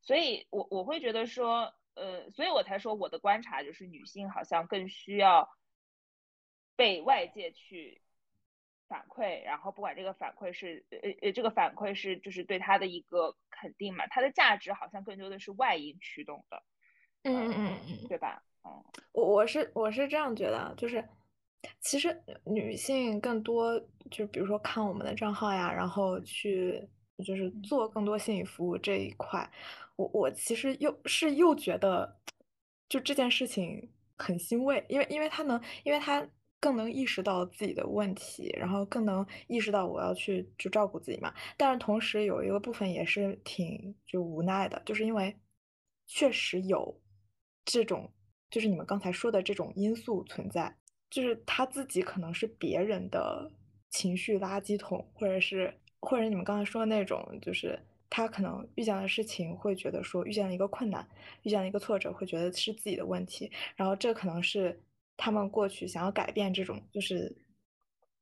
[0.00, 5.48] 所以我我会觉得说，呃，所以我才说我的观察就是女性好像更需要
[6.76, 8.00] 被外界去。
[8.88, 16.62] 反馈，然后不管这个反馈是呃呃，这个反馈是就是对他的一个肯定嘛，他的价值好像更多的是外因驱动的，
[17.24, 18.42] 嗯嗯嗯，对吧？
[18.64, 21.04] 嗯，我我是我是这样觉得，就是
[21.80, 26.88] 其实女性更多就比如说看我们的账号呀，然后去
[27.24, 29.50] 就是做更多心理服务这一块，
[29.96, 32.16] 我我其实又是又觉得
[32.88, 36.26] 就这件事情很欣慰，因为因为他能，因为他。
[36.58, 41.32] 更能意识到自己的问题，然后更能意识到我要去去照顾自己嘛。
[41.56, 45.36] 但是同时有一个部分也是挺就无奈的，就是因为
[46.06, 46.98] 确实有
[47.64, 48.10] 这种
[48.50, 50.74] 就是你们刚才说的这种因素存在，
[51.10, 53.52] 就是他自己可能是别人的
[53.90, 61.06] 情绪垃圾桶，或者是或者你们刚才说的那种，就是他可能遇见的事情会觉得说遇见了一个困难，
[61.42, 64.82] 遇见了一个挫折，会觉得是自己的问题，然后这可能是。
[65.16, 67.34] 他们过去想要改变这种就是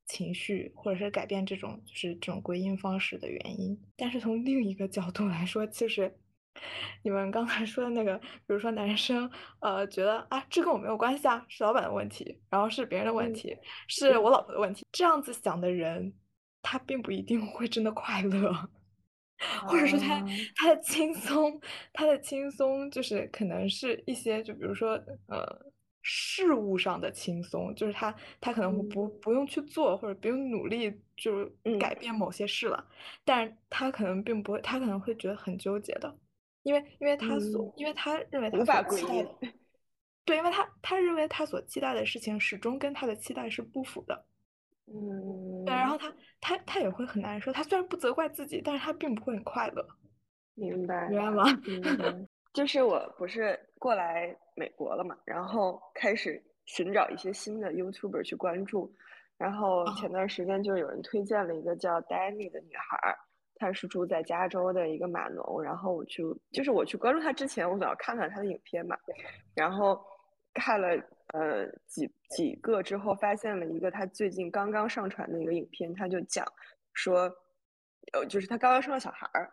[0.07, 3.77] 情绪，或者是改变这种就是这种归因方式的原因。
[3.97, 6.15] 但是从另一个角度来说，就是
[7.03, 9.31] 你们刚才说的那个，比如说男生
[9.61, 13.57] 呃觉得啊这跟我没有关系啊，是老板的问题，然后是别人的问题，
[13.89, 16.15] 是我老婆的问题，这样子想的人，
[16.63, 18.53] 他并不一定会真的快乐，
[19.67, 21.61] 或者是他他的轻松，
[21.93, 24.91] 他的轻松就是可能是一些就比如说
[25.29, 25.74] 呃。
[26.07, 32.87] 事物上的轻松，就是他他可能不不用去做或者不用努力就改变某些事了，
[33.25, 36.15] 但是他可能并不会，他可能会觉得很纠结的，
[36.63, 39.35] 因为因为他所因为他认为他所期待的，
[40.27, 44.27] 对，因为他他认为他所期待的事情始终跟他的期待是不符的，
[44.87, 49.89] 嗯，对，然后他他他也会很难受，他虽然不责怪自己，但是他并不会很快乐，
[50.55, 51.45] 明白明白吗？
[52.55, 58.95] 就是我不是过来美国了嘛，然后开始寻找一些新的 YouTuber 去关注，
[59.37, 63.15] 然后前段时间就有人推荐了一个叫 Danny 的女孩，
[63.57, 68.97] 她是住在加州的一个码农，然后我去就是我去关注她之前，我总要看看她的影片嘛，
[69.53, 70.01] 然后
[70.55, 70.91] 看了
[71.33, 76.47] 呃几几个之后，发现了一个她最近刚刚上传的一个影片，她就讲
[76.93, 77.23] 说，
[78.13, 79.51] 呃就是她刚刚生了小孩儿，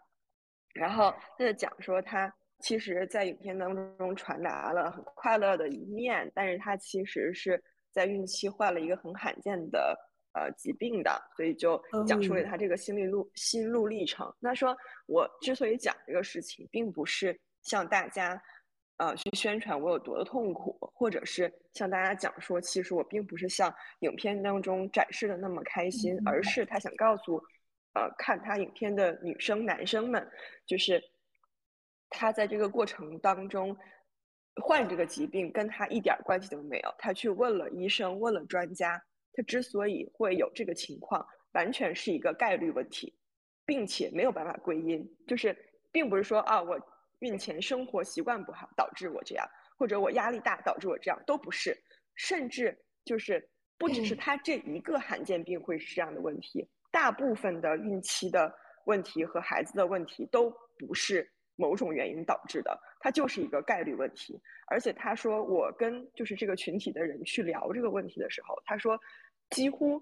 [0.75, 2.31] 然后她就讲说她。
[2.61, 9.97] 其实，在影片当中传达了很快乐的一面，但是他其实是在孕期患了一个很罕见的
[10.33, 14.33] 呃疾病的，所以就讲述了他这个心理路心路历程。
[14.39, 18.41] 那说，我之所以讲这个事情，并不是向大家
[18.97, 27.41] 呃去宣传我有多的痛苦，或者是向大家讲说，其实我并不是像影片当中展示的那么开心，而是他想告诉
[27.95, 30.25] 呃看他影片的女生男生们，
[30.65, 31.03] 就是。
[32.11, 33.75] 他在这个过程当中
[34.61, 36.93] 患这个疾病跟他一点关系都没有。
[36.99, 39.01] 他去问了医生，问了专家，
[39.33, 43.15] 他之所以会有这个情况，完全是一个概率问题，
[43.65, 45.09] 并且没有办法归因。
[45.25, 45.57] 就是
[45.91, 46.77] 并不是说啊，我
[47.19, 49.47] 孕前生活习惯不好导致我这样，
[49.77, 51.75] 或者我压力大导致我这样，都不是。
[52.15, 58.53] 甚至就是不只是他这一个罕见病会是这样的问题，大部分的孕期的
[58.85, 61.31] 问题和孩子的问题都不是。
[61.55, 64.39] 某种原因导致的，它就是一个概率问题。
[64.67, 68.99] 而且他说，我跟就是这个群体的人去聊这个问题的时候，他说，
[69.49, 70.01] 几乎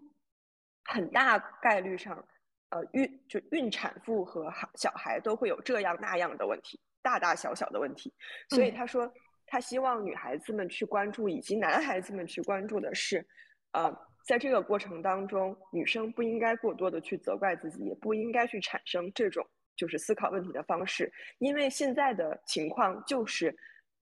[0.85, 2.23] 很大概率上，
[2.69, 8.13] 呃，孕就孕产妇和小孩都会有这样那样的问题，大大小小的问题。
[8.49, 9.11] 所以他说，
[9.47, 13.25] 他希望女孩子们去关注，以及男孩子们去关注的是，
[13.71, 13.91] 呃，
[14.27, 19.43] 在这个过程当中，女生不应该过多的去责怪自己，也不应该去产生这种。
[19.79, 23.55] 就是思考问题的方式，因为现在的情况就是，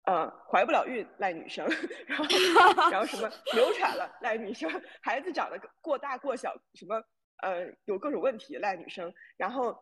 [0.03, 1.65] 呃，怀不了孕赖女生，
[2.05, 2.25] 然后
[2.91, 4.69] 然后什么 流产了赖女生，
[5.01, 7.01] 孩子长得过大过小什么
[7.41, 9.73] 呃有各种问题赖女生，然后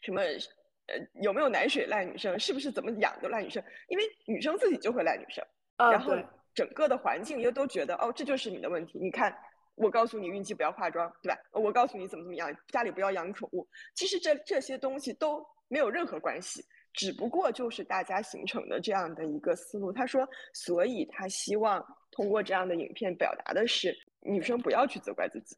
[0.00, 5.44] 什么呃有没有奶水赖女生，是不是怎么养都赖女生，因为女生自己就会赖女生，
[5.76, 6.16] 然后
[6.54, 9.36] 整个的环境又都觉得哦这就是你的问题，你看。
[9.76, 11.38] 我告诉你，孕期不要化妆，对吧？
[11.52, 13.68] 我告诉你怎么怎么样，家里不要养宠物。
[13.94, 19.92] 其实这这些东西都没有任何关系，只不过就是大家形成的这样的一个思路。
[19.92, 25.56] 他说，所以他希望通过这样的影片表达的是，女生不要去责怪自己。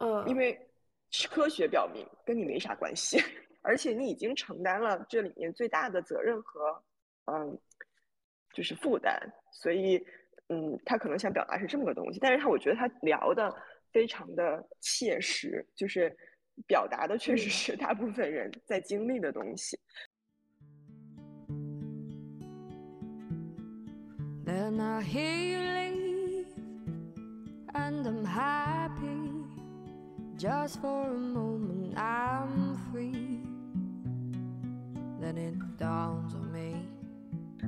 [0.00, 0.58] 嗯，因为
[1.30, 3.18] 科学表明跟你没啥关系，
[3.62, 6.82] 而且你已经承担了这里面最大的责任和
[7.26, 7.58] 嗯，
[8.54, 9.20] 就是负担，
[9.52, 10.02] 所以
[10.48, 13.54] 嗯，他可能想表达是这么个东西，但是他我觉得他聊的
[13.92, 16.14] 非常的切实，就是
[16.66, 19.78] 表达的确实是大部分人在经历的东西。
[24.44, 26.46] Then I hear you leave,
[27.74, 29.44] and I'm happy.
[30.38, 33.42] Just for a moment, I'm free.
[35.20, 36.86] Then it dawns on me.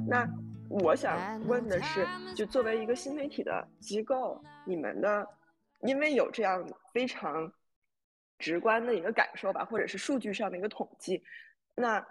[0.07, 0.26] 那
[0.71, 5.29] 我想问的是，就作为一个新媒体的机构，你们的，
[5.81, 7.53] 因为有这样非常
[8.39, 11.23] 直观的一个感受吧，或者是数据上的一个统计，
[11.75, 12.03] 那。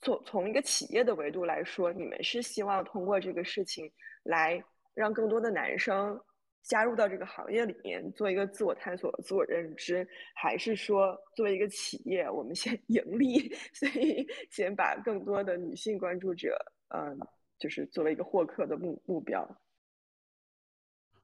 [0.00, 3.90] 从从一个企业的维度来说，你们是希望通过这个事情
[4.22, 6.20] 来让更多的男生
[6.62, 16.54] 加入到这个行业里面，做一个自我探索、自我认知，还是说作为一个企业，我们先 盈利，所以先把更多的女性关注者，
[16.94, 17.18] 嗯，
[17.64, 19.42] 就是作为一个获客的目目标？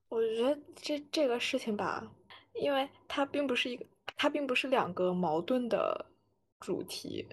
[0.08, 2.10] 我觉得这这个事情吧，
[2.54, 3.84] 因为它并不是一个，
[4.16, 6.06] 它并不是两个矛盾的
[6.58, 7.28] 主题。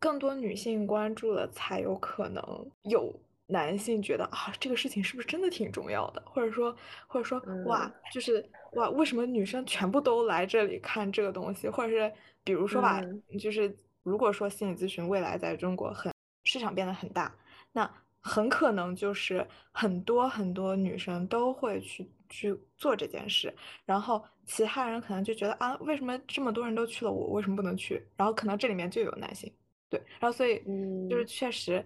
[0.00, 2.42] 更多女性关注了，才有可能
[2.82, 3.14] 有
[3.46, 6.20] 男性觉得啊，这个事情是不是真的挺重要的？
[6.26, 6.76] 或者说，
[7.06, 11.68] 或者说，哇，就是哇，为什么女生全部都来这里看这个东西？
[11.68, 13.00] 或者是，比如说吧，
[13.38, 13.72] 就是
[14.02, 17.32] 如果说心理咨询未来在中国很市场变得很大，
[17.70, 17.88] 那
[18.20, 23.52] 很可能就是很多很多女生都会去去做这件事，
[23.84, 28.02] 然后其他人可能就觉得啊，为什么这么多人都去了，我为什么不能去？
[28.16, 29.52] 然后可能这里面就有男性。
[29.88, 30.62] 对，然后所以
[31.08, 31.84] 就是确实，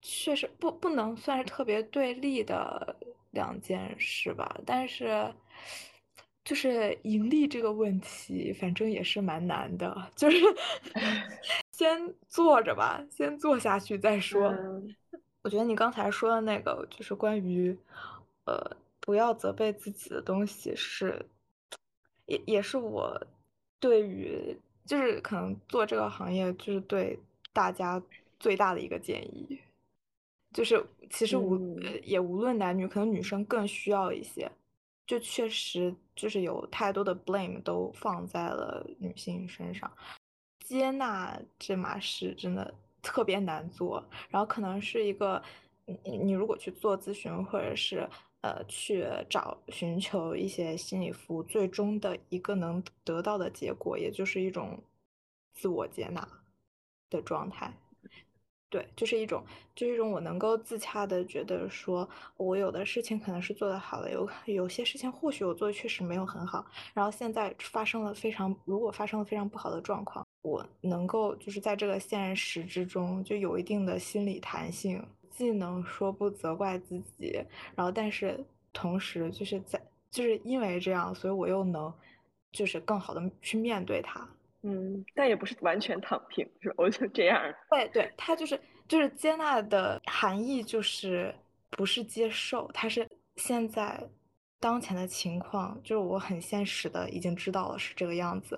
[0.00, 2.96] 确实不不能算是特别对立的
[3.32, 4.58] 两件事吧。
[4.64, 5.30] 但是，
[6.44, 10.10] 就是盈利这个问题，反正也是蛮难的。
[10.16, 10.38] 就是
[11.72, 14.54] 先做着吧，先做下去再说。
[15.42, 17.76] 我觉得你刚才说的那个，就是关于
[18.44, 21.24] 呃不要责备自己的东西，是
[22.26, 23.20] 也也是我
[23.78, 27.18] 对于就是可能做这个行业，就是对。
[27.54, 28.02] 大家
[28.40, 29.60] 最大的一个建议，
[30.54, 34.50] 就是其实无也无论男女，可能女生更需要一些。
[35.06, 39.92] 就确实就是有太多的 blame 都放在了女性身上，
[40.60, 42.72] 接纳这码事真的
[43.02, 44.02] 特别难做。
[44.30, 45.42] 然后可能是一个，
[46.04, 48.08] 你你如果去做咨询，或者是
[48.40, 54.82] 呃去找寻求一些心理服务，最终的一个能得到的结果，也就是一种
[55.52, 56.26] 自我接纳。
[57.10, 57.70] 的状态，
[58.70, 59.44] 对，就是一种，
[59.74, 77.42] 就是一种我能够自洽的觉得说，我有的事情可能是做得好的，有有些事情或许我做的确实没有很好，然后现在发生了非常，如果发生了非常不好的状况，我能够就是在这个现实之中就有一定的心理弹性，既能说不责怪自己，
[77.74, 79.80] 然后但是同时就是在
[80.10, 81.92] 就是因为这样，所以我又能
[82.50, 84.28] 就是更好的去面对它。
[84.64, 86.74] 嗯，但也不是完全躺平，是吧？
[86.78, 87.40] 我就这样。
[87.70, 91.34] 对对，他就是就是接纳的含义，就是
[91.70, 94.00] 不是接受，他是现在
[94.60, 98.56] 当前的情况，就是我很现实的已经知道了是这个样子，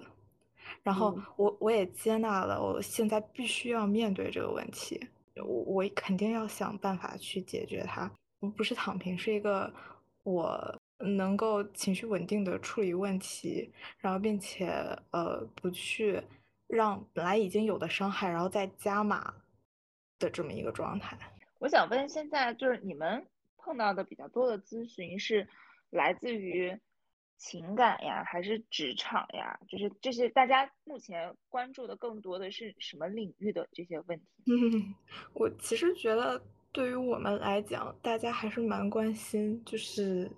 [0.83, 5.01] 然后我我也接纳了，我现在必须要面对这个问题，
[5.37, 8.11] 我我肯定要想办法去解决它，
[8.57, 9.73] 不是躺平，是一个
[10.23, 10.79] 我。
[10.99, 14.69] 能够情绪稳定的处理问题，然后并且
[15.11, 16.23] 呃不去
[16.69, 19.35] 让本来已经有的伤害，然后再加码
[20.21, 21.19] 的这么一个状态。
[21.59, 23.27] 我想问，现在就是你们
[23.59, 25.47] 碰到的比较多的咨询是
[25.91, 26.79] 来自于
[27.37, 29.59] 情感呀，还是职场呀？
[29.69, 34.25] 就是这些大家目前关注的更多的是什么领域的这些问题？
[34.47, 34.95] 嗯，
[35.35, 40.31] 我其实觉得对于我们来讲，大家还是蛮关心，就是。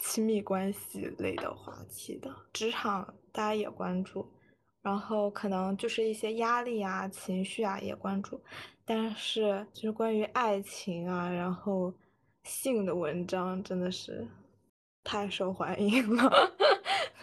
[0.00, 4.24] 亲密关系类的话题的，职场大家也关注，
[4.80, 8.40] 然后可能就是一些压力啊、情绪啊也关注，
[8.84, 11.92] 但是就是关于爱情啊，然后
[12.44, 14.24] 性的文章真的是
[15.08, 16.52] 太受欢迎了，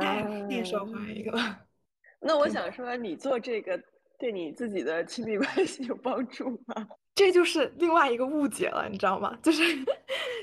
[0.00, 1.58] 太太受欢迎了。
[2.22, 3.82] 那我想说，你做这个
[4.16, 6.86] 对你自己的亲密关系有帮助吗？
[7.16, 9.36] 这就是另外一个误解了，你知道吗？
[9.42, 9.62] 就是，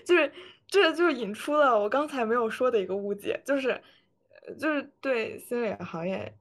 [0.06, 0.32] 就是。
[0.72, 3.82] 这就引出了我刚才没有说的一个误解，就是，
[4.60, 6.32] 就是对心理行业，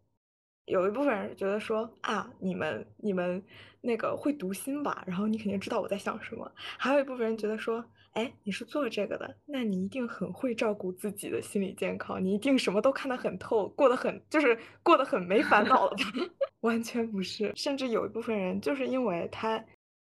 [0.66, 3.42] 有一部分人觉得说啊，你们你们
[3.80, 6.52] 那个会读心吧，然后你肯定知道我在想什么。
[6.76, 7.82] 还有一部分人觉得说，
[8.18, 16.04] 哎，你是做这个的，那你一定很会照顾自己的心理健康，你一定什么都看得很透，过得很就是过得很没烦恼了吧？
[16.62, 19.64] 完全不是，甚至有一部分人就是因为他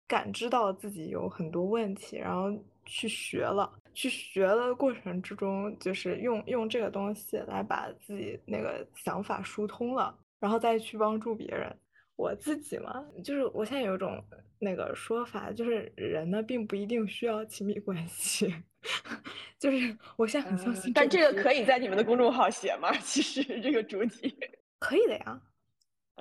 [0.06, 2.52] 感知到自己有很多问题，然后
[2.84, 11.74] 去学了，去学的过程之中，就是用用这个东西来把自己那个想法疏通了，然后再去帮助别人。
[12.16, 14.22] 我自己嘛，就是我现在有一种
[14.64, 18.52] 那个说法，就是人呢并不一定需要亲密关系，
[19.60, 20.92] 就是我现在很相信。
[20.92, 22.90] 但这个可以在你们的公众号写吗？
[23.04, 24.34] 其实这个主题
[24.80, 25.40] 可以的呀，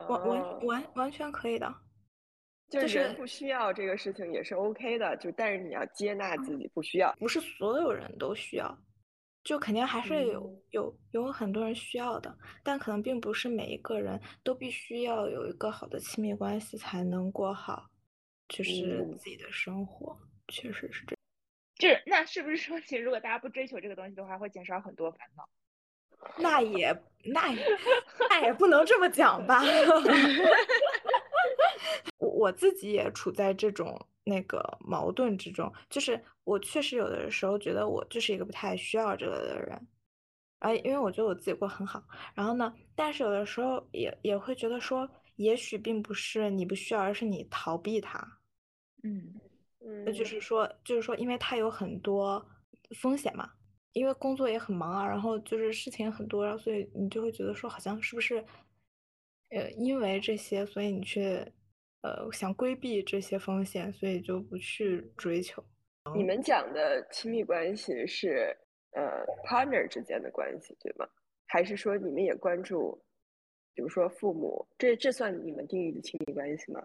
[0.09, 1.73] 完完完完全可以的，
[2.69, 8.77] 就是人不需要这个事情也是 OK 的，就但是你要接纳自己不需要，不是所有人都需要。
[9.43, 12.33] 就肯定还是有有有很多人需要的，
[12.63, 17.89] 但可能并不是每一个人都必须要有一个好的亲密关系才能过好，
[18.47, 18.71] 就是
[19.17, 20.17] 自己的生活，
[20.47, 21.15] 确实是这。
[21.75, 25.49] 就是那是不是说，其实如果大家不追求这个东西的话，会减少很多烦恼？
[26.37, 27.65] 那也那也
[28.29, 29.61] 那也不能这么讲吧。
[32.19, 34.07] 我我自己也处在这种。
[34.25, 39.87] 那个矛盾之中，就是我确实有的时候觉得我就是一个不太需要这个的人，
[40.59, 42.01] 哎，因为我觉得我自己过很好。
[42.33, 48.19] 然后呢，但是有的时候也也会觉得说，也许并不是你不需要，而是你逃避它。
[49.03, 49.33] 嗯
[49.79, 52.45] 嗯，那就是说，就是说，因为它有很多
[52.99, 53.51] 风险嘛，
[53.93, 58.43] 因为工作也很忙啊，然后就是事情很多，然后所以你就会觉得说，好像是不是，
[59.49, 61.45] 呃，因为这些，所以你去。
[62.05, 65.63] 呃，想规避这些风险，所以就不去追求。
[66.13, 68.53] 你们讲的亲密关系是
[68.91, 71.07] 呃 partner 之间的关系，对吗？
[71.45, 73.01] 还是说你们也关注，
[73.73, 76.81] 比如说父母，这这算你们定义的亲密关系吗？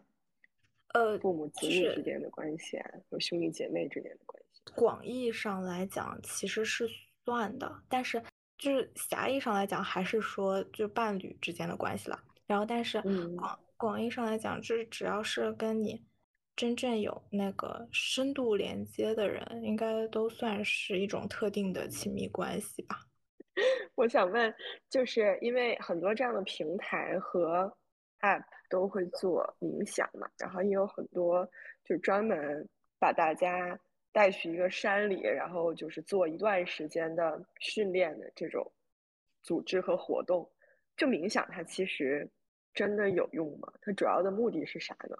[0.95, 4.73] 呃，父母子女之间的关系啊，和兄弟姐妹之间的关系。
[4.75, 6.89] 广义上来讲，其实是
[7.25, 8.23] 算的，但是
[8.57, 12.19] 就是狭义上来讲，还是说就伴侣之间的关系了。
[12.47, 13.01] 然后，但是
[13.37, 13.59] 广。
[13.81, 16.05] 广义上来讲，就是只要是跟你
[16.57, 23.07] 真正有那个深度连接的人，应该都算是一种特定的亲密关系吧。
[23.95, 24.55] 我想问，
[24.89, 27.73] 就是因为很多这样的平台和
[28.21, 31.49] App 都会做冥想嘛，然后也有很多
[31.85, 33.79] 就专门把大家
[34.13, 38.71] 带去一个山里，然后就是做一段时间的训练的这种
[39.43, 40.51] 组织和活动。
[40.97, 42.29] 就冥想，它其实。
[42.75, 43.73] 真的有用吗？
[43.83, 45.17] 它主要的目的是啥呢？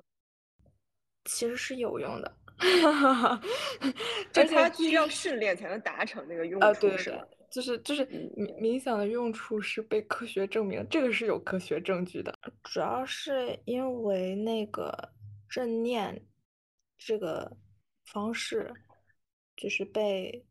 [1.25, 2.33] 其实是有用的，
[4.33, 7.27] 就它需要训练才能达成那个用处，是吧？
[7.51, 12.33] 就是就是冥冥想的用处是被科学证明，这个是有科学证据的。
[12.63, 15.13] 主要是因为那个
[15.49, 16.25] 正念
[16.97, 17.57] 这个
[18.07, 18.73] 方式，
[19.57, 20.45] 就是被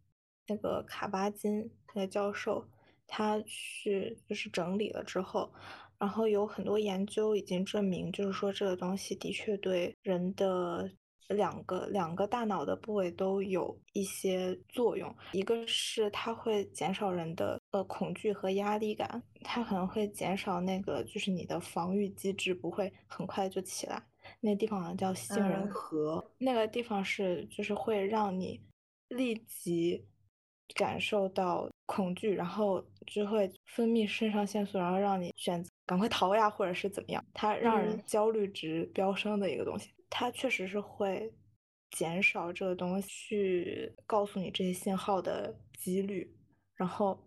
[0.47, 2.67] 那个卡巴金那个教授
[3.05, 5.53] 他去就是整理了之后。
[5.99, 10.87] 然后有很多研究已经证明，就是说这个东西的确对人的
[11.29, 15.13] 两个两个大脑的部位都有一些作用。
[15.33, 24.01] 一个是它会减少人的呃恐惧和压力感，它可能会减少那个就是你的防御机制不会很快就起来。
[24.41, 28.61] 那地方叫杏仁核，那个地方是就是会让你
[29.09, 30.05] 立即
[30.75, 35.69] 感受到恐惧，然后就会分泌肾上腺素，然后让你选择。
[35.85, 37.23] 赶快逃呀，或者是怎么样？
[37.33, 41.33] 它让人焦虑值飙升的一个东西，它确实是会
[41.91, 46.35] 减少这个东西去告诉你这些信号的几率。
[46.75, 47.17] 然后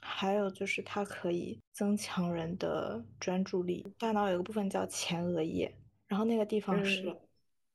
[0.00, 3.86] 还有就是它可以增强人的专注力。
[3.98, 5.74] 大脑有个部分叫前额叶，
[6.06, 7.14] 然后那个地方是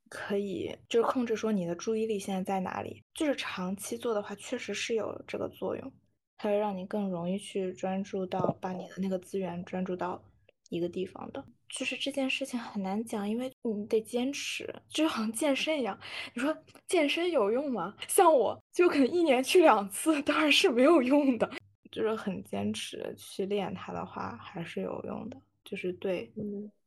[0.09, 3.03] 可以就是控制说你的注意力现在在哪里。
[3.13, 5.93] 就是长期做的话，确实是有这个作用，
[6.37, 10.23] 它会让你更容易去专注到把你的那个资源专注到。
[10.71, 15.97] 一个地方的，就是这件事情很难讲，因为你得坚持，就好像健身一样。
[16.33, 16.55] 你说
[16.87, 17.95] 健身有用吗？
[18.07, 21.49] 像我就可能一年去两次，当然是没有用的。
[21.91, 26.31] 就是很坚持去练它的话，还是有用的，就是对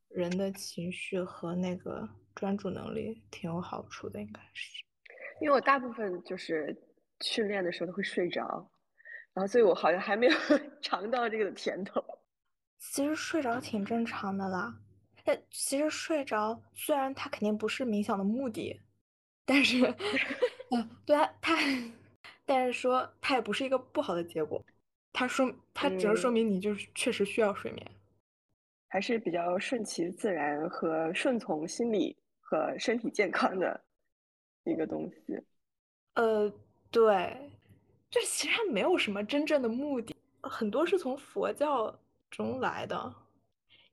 [0.07, 4.81] 人的情绪和那个专注能力挺有好处的，应该是。
[5.41, 6.73] 因为我大部分就是
[7.19, 8.41] 训练的时候都会睡着，
[9.33, 10.33] 然后所以我好像还没有
[10.81, 12.01] 尝到这个甜头。
[12.91, 14.75] 其实睡着挺正常的啦，
[15.23, 18.79] 但其实睡着虽然它肯定不是冥想的目的，
[19.45, 19.79] 但是，
[20.69, 21.57] 嗯，对啊，它，
[22.45, 24.63] 但是说它也不是一个不好的结果，
[25.11, 27.91] 它说它只能说明你就是确实需要睡眠，
[28.89, 33.81] 还是比较顺其自然和顺从心理和身体健康的
[34.65, 35.41] 一个东西。
[36.13, 36.53] 呃，
[36.91, 37.49] 对，
[38.11, 41.99] 这其实没有什么真正的目的，很多是从佛教
[42.33, 43.13] 中来的。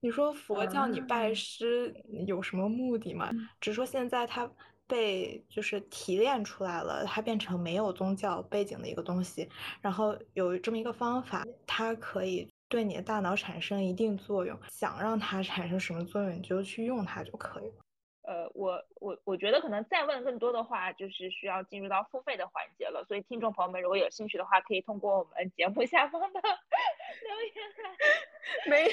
[0.00, 1.94] 你说佛教你拜师
[2.26, 3.30] 有什么目的吗？
[3.60, 4.50] 只说现在它
[4.86, 9.46] 被就是提炼出来了，它变成没有宗教背景的一个东西，
[9.82, 14.58] 然后有这么一个方法，它可以对你的大脑产生一定作用。
[14.70, 17.74] 想让它产生什么作用，你就去用它就可以了。
[18.22, 23.04] 呃，我我我觉得可能再问更多的话，就是需要进入到付费的环节了。
[23.06, 28.29] 所以听众朋友们如果有兴趣的话，可以通过我们节目下方的 留言来。
[28.68, 28.90] 没有，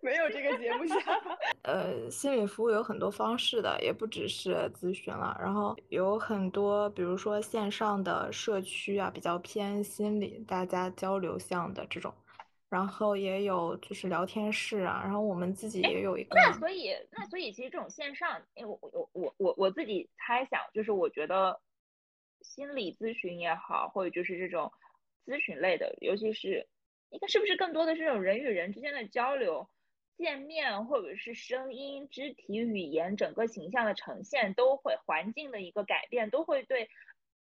[0.00, 0.96] 没有这个节目下。
[1.62, 5.36] 呃，心理服务有很多方式的，也不只是咨询了。
[5.40, 12.14] 然后有很多，比如说线上的社区啊，比较偏心理，大家交流向的这种。
[12.70, 16.36] 然后也有就是聊天室啊，然后我们自己也有一个。
[16.36, 21.58] 那所以那所以其实这种线上，因为我我我我我自己猜想，就是我觉得
[22.42, 24.70] 心理咨询也好，或者就是这种
[25.24, 26.68] 咨询类的，尤其是
[27.10, 29.68] 应该是不是更多的这种人与人之间的交流、
[30.16, 36.88] 见面，或者是声音、肢体语言、整个形象的呈现，都会环境的一个改变，都会对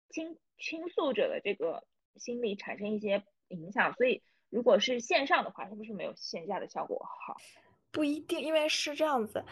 [0.09, 1.83] 倾倾诉者的这个
[2.15, 4.21] 心理产生一些影响，所以。
[4.49, 7.35] 如果是线上的话，是不是没有线下的效果好？
[7.91, 9.43] 不一定，因为是这样子，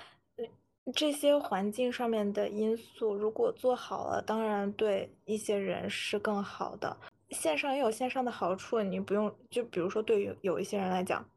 [0.93, 6.95] 这些环境上面的因素，如果做好了，当然对一些人是更好的。
[7.29, 11.27] 线上也有线上的好处，你不用就比如说对于有一些人来讲，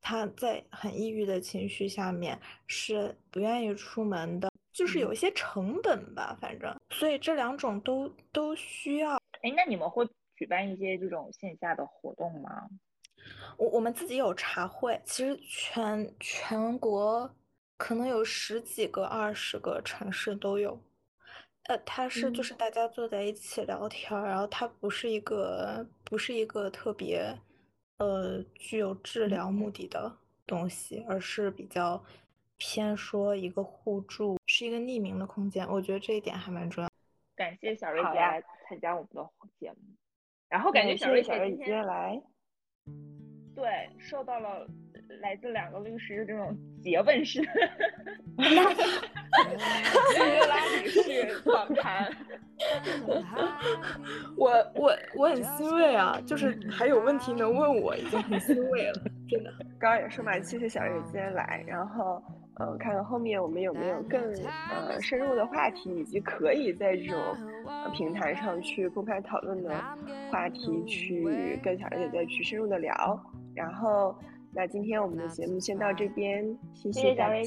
[0.00, 9.16] 他在很抑郁的情绪下面是不愿意出门的，就是有一些成本吧，反正，所以这两种都都需要。
[9.42, 12.68] 哎，那你们会举办一些这种线下的活动吗？
[13.56, 17.30] 我我们自己有茶会，其实全全国
[17.76, 20.78] 可能有十几个、二十个城市都有。
[21.64, 27.34] 呃，它是就是大家坐在一起聊天，然后它不是一个不是一个特别
[27.98, 30.14] 呃具有治疗目的的
[30.46, 32.04] 东西，而是比较
[32.58, 35.66] 偏说一个互助，是一个匿名的空间。
[35.66, 36.90] 我觉得这一点还蛮重要。
[37.34, 39.78] 感谢小瑞姐来参加我们的节目，
[40.48, 42.22] 然后感觉小瑞姐今天来。
[43.56, 44.68] 对，受到了
[45.20, 47.40] 来自两个律师的这种诘问式，
[50.48, 52.10] 拉女士访谈。
[54.36, 58.94] 我我我很欣慰啊，就是还有问题能问我，已经很欣慰了，
[59.28, 59.52] 真的。
[59.78, 62.22] 刚刚也说嘛，谢谢小月今天来，然后
[62.60, 64.22] 嗯，看看后面我们有没有更
[64.70, 67.18] 呃深入的话题，以及可以在这种
[67.92, 69.74] 平台上去公开讨论的
[70.30, 73.20] 话题，去跟小月姐再去深入的聊。
[73.54, 74.16] 然后，
[74.54, 77.44] 那今天我们的节目先到这边，谢谢大家，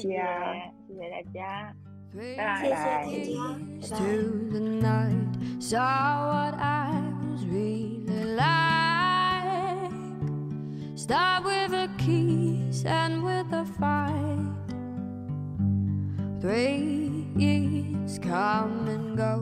[0.86, 1.74] 谢谢大家，
[2.14, 3.48] 拜拜，谢谢大
[19.32, 19.37] 家。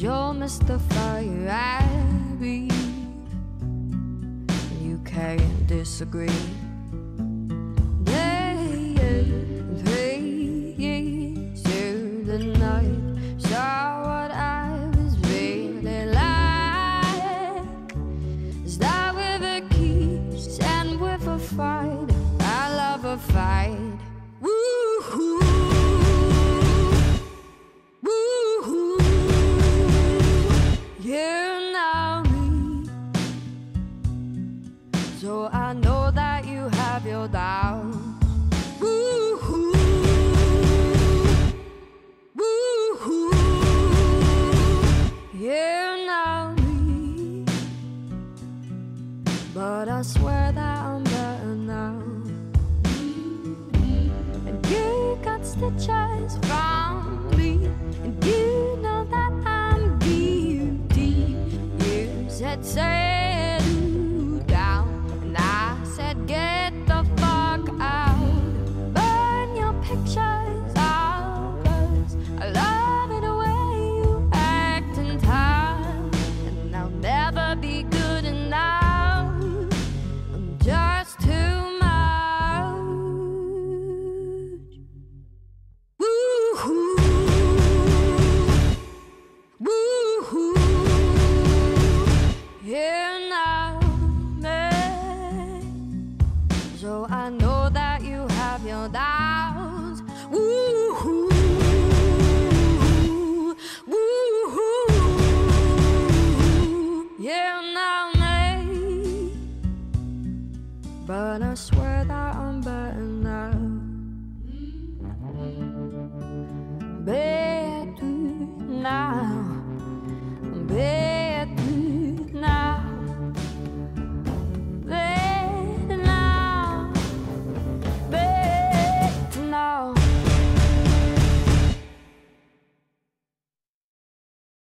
[0.00, 0.80] You're Mr.
[0.92, 2.70] Fire Abbey.
[4.80, 6.57] You can't disagree.